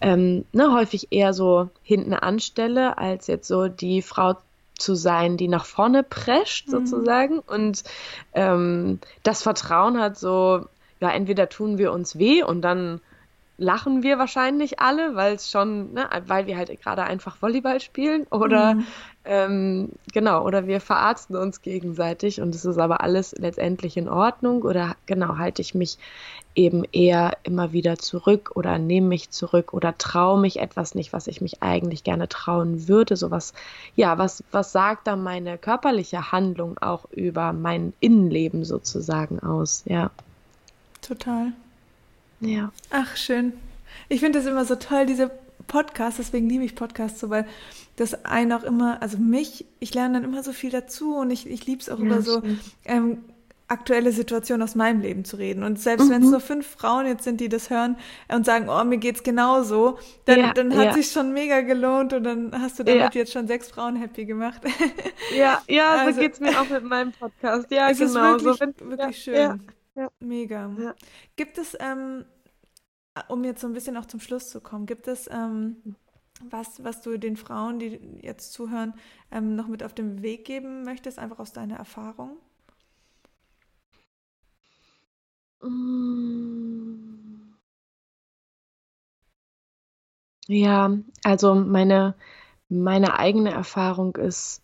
[0.00, 4.36] ähm, ne, häufig eher so hinten anstelle, als jetzt so die Frau
[4.78, 6.70] zu sein, die nach vorne prescht, mhm.
[6.72, 7.38] sozusagen.
[7.40, 7.84] Und
[8.32, 10.66] ähm, das Vertrauen hat so,
[11.00, 13.00] ja, entweder tun wir uns weh und dann
[13.60, 18.26] lachen wir wahrscheinlich alle, weil es schon, ne, weil wir halt gerade einfach Volleyball spielen
[18.30, 18.86] oder mhm.
[19.26, 24.62] ähm, genau, oder wir verarzten uns gegenseitig und es ist aber alles letztendlich in Ordnung
[24.62, 25.98] oder genau, halte ich mich
[26.54, 31.26] eben eher immer wieder zurück oder nehme mich zurück oder traue mich etwas nicht, was
[31.26, 33.16] ich mich eigentlich gerne trauen würde.
[33.16, 33.52] Sowas,
[33.94, 40.10] ja, was, was sagt da meine körperliche Handlung auch über mein Innenleben sozusagen aus, ja.
[41.02, 41.52] Total.
[42.40, 42.72] Ja.
[42.90, 43.52] Ach, schön.
[44.08, 45.30] Ich finde das immer so toll, diese
[45.66, 47.46] Podcasts, deswegen liebe ich Podcasts so, weil
[47.96, 51.48] das einen auch immer, also mich, ich lerne dann immer so viel dazu und ich,
[51.48, 52.42] ich liebe es auch ja, über so
[52.84, 53.18] ähm,
[53.68, 55.62] aktuelle Situationen aus meinem Leben zu reden.
[55.62, 56.10] Und selbst mhm.
[56.10, 57.96] wenn es nur fünf Frauen jetzt sind, die das hören
[58.28, 60.92] und sagen, oh, mir geht's genauso, dann, ja, dann hat ja.
[60.94, 63.20] sich schon mega gelohnt und dann hast du damit ja.
[63.20, 64.60] jetzt schon sechs Frauen happy gemacht.
[65.36, 67.70] Ja, ja, also, so geht's mir auch mit meinem Podcast.
[67.70, 68.36] Ja, genau.
[68.36, 69.60] Ist wirklich, so, wirklich schön.
[69.96, 70.10] Ja.
[70.20, 70.70] Mega.
[70.78, 70.94] Ja.
[71.36, 72.24] Gibt es, ähm,
[73.28, 75.96] um jetzt so ein bisschen auch zum Schluss zu kommen, gibt es ähm,
[76.42, 78.94] was, was du den Frauen, die jetzt zuhören,
[79.30, 82.38] ähm, noch mit auf den Weg geben möchtest, einfach aus deiner Erfahrung?
[90.48, 92.14] Ja, also meine,
[92.68, 94.62] meine eigene Erfahrung ist,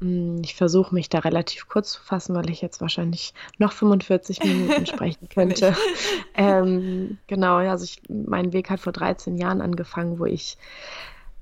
[0.00, 4.86] ich versuche mich da relativ kurz zu fassen, weil ich jetzt wahrscheinlich noch 45 Minuten
[4.86, 5.74] sprechen könnte.
[6.34, 10.56] ähm, genau, also ich, mein Weg hat vor 13 Jahren angefangen, wo ich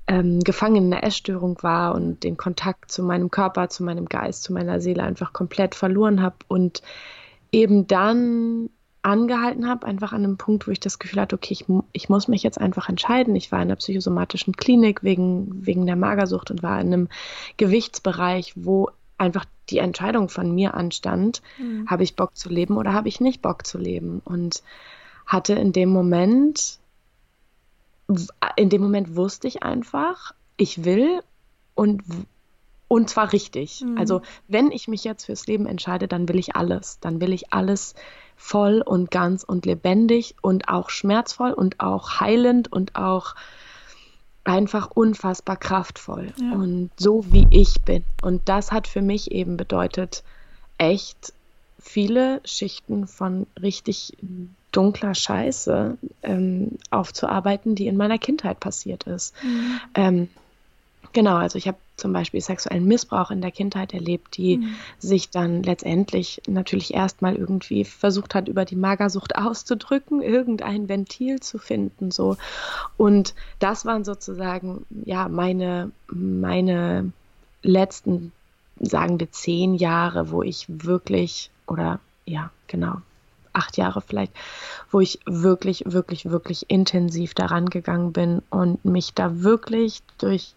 [0.07, 4.43] ähm, gefangen in einer Essstörung war und den Kontakt zu meinem Körper, zu meinem Geist,
[4.43, 6.81] zu meiner Seele einfach komplett verloren habe und
[7.51, 8.69] eben dann
[9.07, 12.27] angehalten habe, einfach an einem Punkt, wo ich das Gefühl hatte, okay, ich, ich muss
[12.27, 13.35] mich jetzt einfach entscheiden.
[13.35, 17.09] Ich war in einer psychosomatischen Klinik wegen, wegen der Magersucht und war in einem
[17.55, 21.89] Gewichtsbereich, wo einfach die Entscheidung von mir anstand, mhm.
[21.89, 24.21] habe ich Bock zu leben oder habe ich nicht Bock zu leben?
[24.25, 24.61] Und
[25.25, 26.79] hatte in dem Moment,
[28.57, 31.21] in dem Moment wusste ich einfach, ich will
[31.75, 32.03] und
[32.87, 33.81] und zwar richtig.
[33.81, 33.97] Mhm.
[33.97, 36.99] Also wenn ich mich jetzt fürs Leben entscheide, dann will ich alles.
[36.99, 37.95] Dann will ich alles
[38.35, 43.35] voll und ganz und lebendig und auch schmerzvoll und auch heilend und auch
[44.43, 46.53] einfach unfassbar kraftvoll ja.
[46.53, 48.05] und so wie ich bin.
[48.21, 50.23] Und das hat für mich eben bedeutet,
[50.77, 51.33] echt
[51.79, 54.15] viele Schichten von richtig
[54.71, 59.33] dunkler Scheiße ähm, aufzuarbeiten, die in meiner Kindheit passiert ist.
[59.43, 59.79] Mhm.
[59.95, 60.29] Ähm,
[61.13, 64.75] Genau, also ich habe zum Beispiel sexuellen Missbrauch in der Kindheit erlebt, die mhm.
[64.99, 71.57] sich dann letztendlich natürlich erstmal irgendwie versucht hat, über die Magersucht auszudrücken, irgendein Ventil zu
[71.57, 72.37] finden, so.
[72.95, 77.11] Und das waren sozusagen, ja, meine, meine
[77.63, 78.31] letzten,
[78.79, 82.97] sagen wir, zehn Jahre, wo ich wirklich, oder ja, genau,
[83.53, 84.33] acht Jahre vielleicht,
[84.91, 90.53] wo ich wirklich, wirklich, wirklich intensiv daran gegangen bin und mich da wirklich durch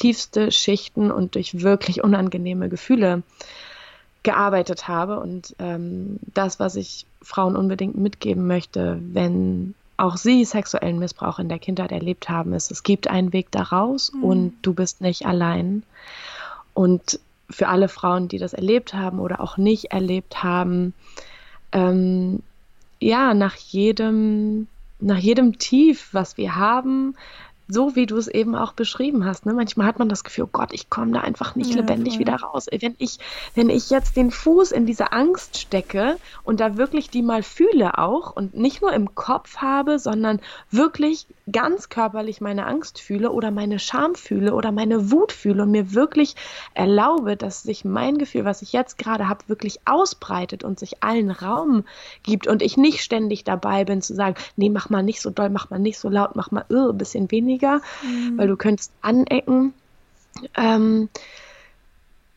[0.00, 3.22] tiefste Schichten und durch wirklich unangenehme Gefühle
[4.22, 5.20] gearbeitet habe.
[5.20, 11.48] Und ähm, das, was ich Frauen unbedingt mitgeben möchte, wenn auch sie sexuellen Missbrauch in
[11.48, 14.24] der Kindheit erlebt haben, ist, es gibt einen Weg daraus mhm.
[14.24, 15.82] und du bist nicht allein.
[16.74, 17.20] Und
[17.50, 20.94] für alle Frauen, die das erlebt haben oder auch nicht erlebt haben,
[21.72, 22.42] ähm,
[22.98, 24.66] ja, nach jedem,
[25.00, 27.14] nach jedem Tief, was wir haben,
[27.70, 29.46] so wie du es eben auch beschrieben hast.
[29.46, 29.54] Ne?
[29.54, 32.20] Manchmal hat man das Gefühl, oh Gott, ich komme da einfach nicht ja, lebendig voll.
[32.20, 32.66] wieder raus.
[32.70, 33.18] Wenn ich,
[33.54, 37.98] wenn ich jetzt den Fuß in diese Angst stecke und da wirklich die mal fühle
[37.98, 40.40] auch und nicht nur im Kopf habe, sondern
[40.70, 45.70] wirklich ganz körperlich meine Angst fühle oder meine Scham fühle oder meine Wut fühle und
[45.70, 46.36] mir wirklich
[46.74, 51.30] erlaube, dass sich mein Gefühl, was ich jetzt gerade habe, wirklich ausbreitet und sich allen
[51.30, 51.84] Raum
[52.22, 55.50] gibt und ich nicht ständig dabei bin zu sagen, nee, mach mal nicht so doll,
[55.50, 58.38] mach mal nicht so laut, mach mal uh, ein bisschen weniger, mhm.
[58.38, 59.74] weil du könntest anecken.
[60.56, 61.08] Ähm,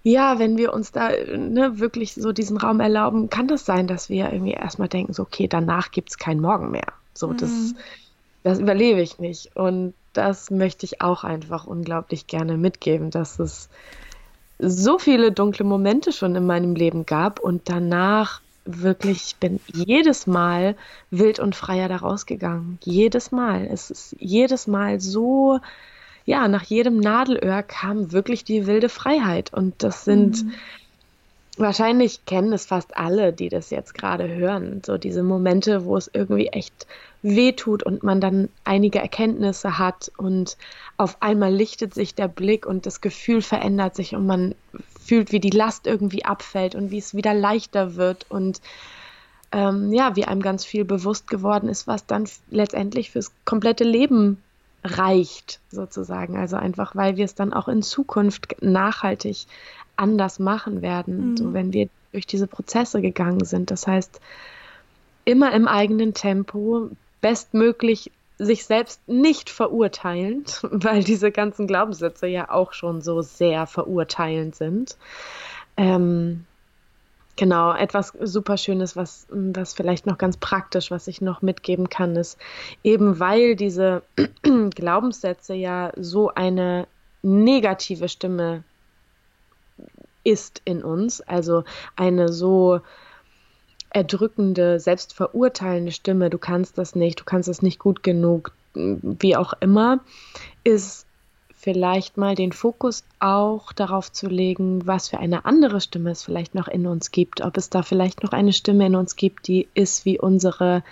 [0.03, 4.09] ja, wenn wir uns da ne, wirklich so diesen Raum erlauben, kann das sein, dass
[4.09, 6.87] wir irgendwie erstmal denken, so, okay, danach gibt es keinen Morgen mehr.
[7.13, 7.37] So, mhm.
[7.37, 7.73] das
[8.43, 9.55] das überlebe ich nicht.
[9.55, 13.69] Und das möchte ich auch einfach unglaublich gerne mitgeben, dass es
[14.59, 20.27] so viele dunkle Momente schon in meinem Leben gab und danach wirklich, ich bin jedes
[20.27, 20.75] Mal
[21.11, 22.79] wild und freier da rausgegangen.
[22.83, 23.67] Jedes Mal.
[23.71, 25.59] Es ist jedes Mal so,
[26.25, 29.53] ja, nach jedem Nadelöhr kam wirklich die wilde Freiheit.
[29.53, 30.53] Und das sind, mhm.
[31.57, 34.81] wahrscheinlich kennen es fast alle, die das jetzt gerade hören.
[34.85, 36.87] So diese Momente, wo es irgendwie echt
[37.21, 40.57] wehtut und man dann einige Erkenntnisse hat und
[40.97, 44.55] auf einmal lichtet sich der Blick und das Gefühl verändert sich und man
[45.03, 48.61] fühlt, wie die Last irgendwie abfällt und wie es wieder leichter wird und
[49.51, 54.41] ähm, ja, wie einem ganz viel bewusst geworden ist, was dann letztendlich fürs komplette Leben
[54.83, 56.37] reicht, sozusagen.
[56.37, 59.45] Also einfach, weil wir es dann auch in Zukunft nachhaltig
[59.95, 61.37] anders machen werden, mhm.
[61.37, 63.71] so wenn wir durch diese Prozesse gegangen sind.
[63.71, 64.19] Das heißt,
[65.25, 66.89] immer im eigenen Tempo,
[67.21, 74.55] bestmöglich sich selbst nicht verurteilend, weil diese ganzen Glaubenssätze ja auch schon so sehr verurteilend
[74.55, 74.97] sind.
[75.77, 76.45] Ähm,
[77.35, 82.15] genau, etwas super Schönes, was, was vielleicht noch ganz praktisch, was ich noch mitgeben kann,
[82.15, 82.37] ist
[82.83, 84.03] eben weil diese
[84.75, 86.87] Glaubenssätze ja so eine
[87.21, 88.63] negative Stimme
[90.23, 91.63] ist in uns, also
[91.95, 92.81] eine so
[93.93, 99.53] erdrückende, selbstverurteilende Stimme, du kannst das nicht, du kannst das nicht gut genug, wie auch
[99.59, 99.99] immer,
[100.63, 101.05] ist
[101.63, 106.55] vielleicht mal den Fokus auch darauf zu legen, was für eine andere Stimme es vielleicht
[106.55, 107.39] noch in uns gibt.
[107.39, 110.83] Ob es da vielleicht noch eine Stimme in uns gibt, die ist wie unsere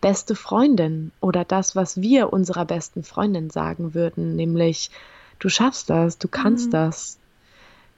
[0.00, 4.92] beste Freundin oder das, was wir unserer besten Freundin sagen würden, nämlich
[5.40, 6.72] du schaffst das, du kannst mhm.
[6.72, 7.18] das,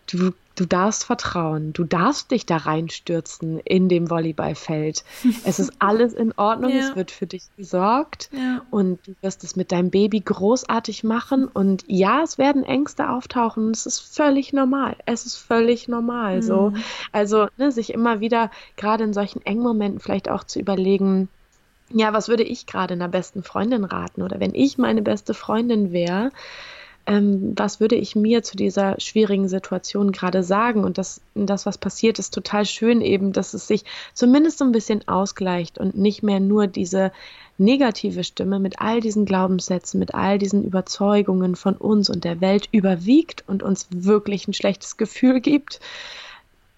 [0.07, 5.03] du Du darfst vertrauen, du darfst dich da reinstürzen in dem Volleyballfeld.
[5.45, 6.91] Es ist alles in Ordnung, ja.
[6.91, 8.61] es wird für dich gesorgt ja.
[8.71, 11.47] und du wirst es mit deinem Baby großartig machen.
[11.47, 14.97] Und ja, es werden Ängste auftauchen, es ist völlig normal.
[15.07, 16.37] Es ist völlig normal.
[16.37, 16.43] Mhm.
[16.43, 16.73] So.
[17.13, 21.29] Also ne, sich immer wieder, gerade in solchen engen Momenten, vielleicht auch zu überlegen,
[21.89, 24.21] ja, was würde ich gerade einer besten Freundin raten?
[24.21, 26.31] Oder wenn ich meine beste Freundin wäre,
[27.07, 30.85] ähm, was würde ich mir zu dieser schwierigen Situation gerade sagen?
[30.85, 33.85] Und das, das, was passiert, ist total schön eben, dass es sich
[34.15, 37.13] zumindest so ein bisschen ausgleicht und nicht mehr nur diese
[37.59, 42.69] negative Stimme mit all diesen Glaubenssätzen, mit all diesen Überzeugungen von uns und der Welt
[42.73, 45.81] überwiegt und uns wirklich ein schlechtes Gefühl gibt.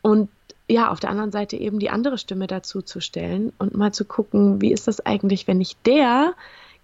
[0.02, 0.28] Und
[0.68, 4.04] ja, auf der anderen Seite eben die andere Stimme dazu zu stellen und mal zu
[4.04, 6.34] gucken, wie ist das eigentlich, wenn ich der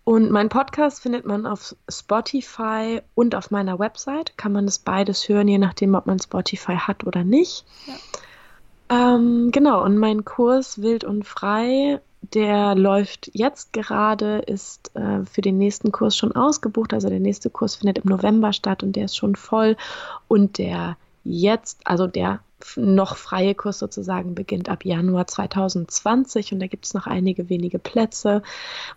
[0.06, 4.36] Und mein Podcast findet man auf Spotify und auf meiner Website.
[4.38, 7.64] Kann man das beides hören, je nachdem, ob man Spotify hat oder nicht.
[7.86, 7.94] Ja.
[8.90, 15.42] Ähm, genau, und mein Kurs Wild und Frei der läuft jetzt gerade, ist äh, für
[15.42, 16.94] den nächsten Kurs schon ausgebucht.
[16.94, 19.78] Also der nächste Kurs findet im November statt und der ist schon voll.
[20.28, 22.40] Und der jetzt, also der
[22.76, 27.80] noch freie Kurs sozusagen beginnt ab Januar 2020 und da gibt es noch einige wenige
[27.80, 28.44] Plätze.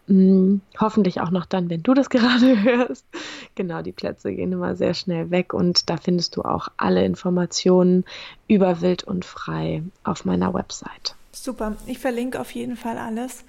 [0.09, 3.07] Hm, hoffentlich auch noch dann, wenn du das gerade hörst.
[3.55, 8.05] Genau, die Plätze gehen immer sehr schnell weg und da findest du auch alle Informationen
[8.49, 11.15] über Wild und Frei auf meiner Website.
[11.33, 11.77] Super.
[11.87, 13.45] Ich verlinke auf jeden Fall alles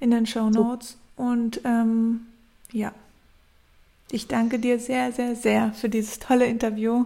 [0.00, 0.96] in den Show Notes.
[1.16, 1.22] So.
[1.22, 2.26] Und ähm,
[2.72, 2.92] ja,
[4.10, 7.04] ich danke dir sehr, sehr, sehr für dieses tolle Interview.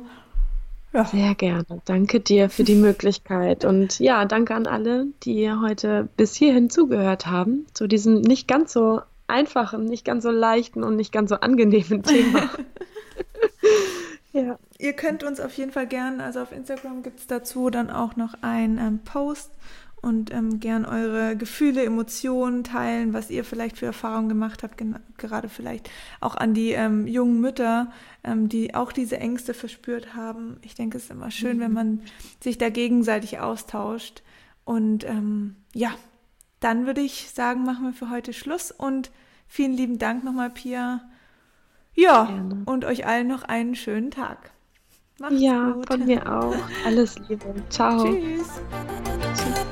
[0.92, 1.06] Ja.
[1.06, 1.64] Sehr gerne.
[1.86, 3.64] Danke dir für die Möglichkeit.
[3.64, 8.72] Und ja, danke an alle, die heute bis hierhin zugehört haben, zu diesem nicht ganz
[8.72, 12.50] so einfachen, nicht ganz so leichten und nicht ganz so angenehmen Thema.
[14.32, 14.58] ja.
[14.78, 18.16] Ihr könnt uns auf jeden Fall gerne, also auf Instagram gibt es dazu dann auch
[18.16, 19.50] noch einen ähm, Post
[20.02, 24.82] und ähm, gern eure Gefühle, Emotionen teilen, was ihr vielleicht für Erfahrungen gemacht habt,
[25.16, 25.88] gerade vielleicht
[26.20, 27.92] auch an die ähm, jungen Mütter,
[28.24, 30.58] ähm, die auch diese Ängste verspürt haben.
[30.62, 31.60] Ich denke, es ist immer schön, mhm.
[31.60, 32.00] wenn man
[32.42, 34.22] sich da gegenseitig austauscht.
[34.64, 35.92] Und ähm, ja,
[36.58, 39.12] dann würde ich sagen, machen wir für heute Schluss und
[39.46, 41.00] vielen lieben Dank nochmal, Pia.
[41.94, 42.62] Ja, Gerne.
[42.64, 44.50] und euch allen noch einen schönen Tag.
[45.20, 45.86] Macht's ja, gut.
[45.86, 46.56] von mir auch.
[46.84, 47.54] Alles Liebe.
[47.68, 48.02] Ciao.
[48.04, 48.48] Tschüss.
[49.34, 49.66] Tschüss.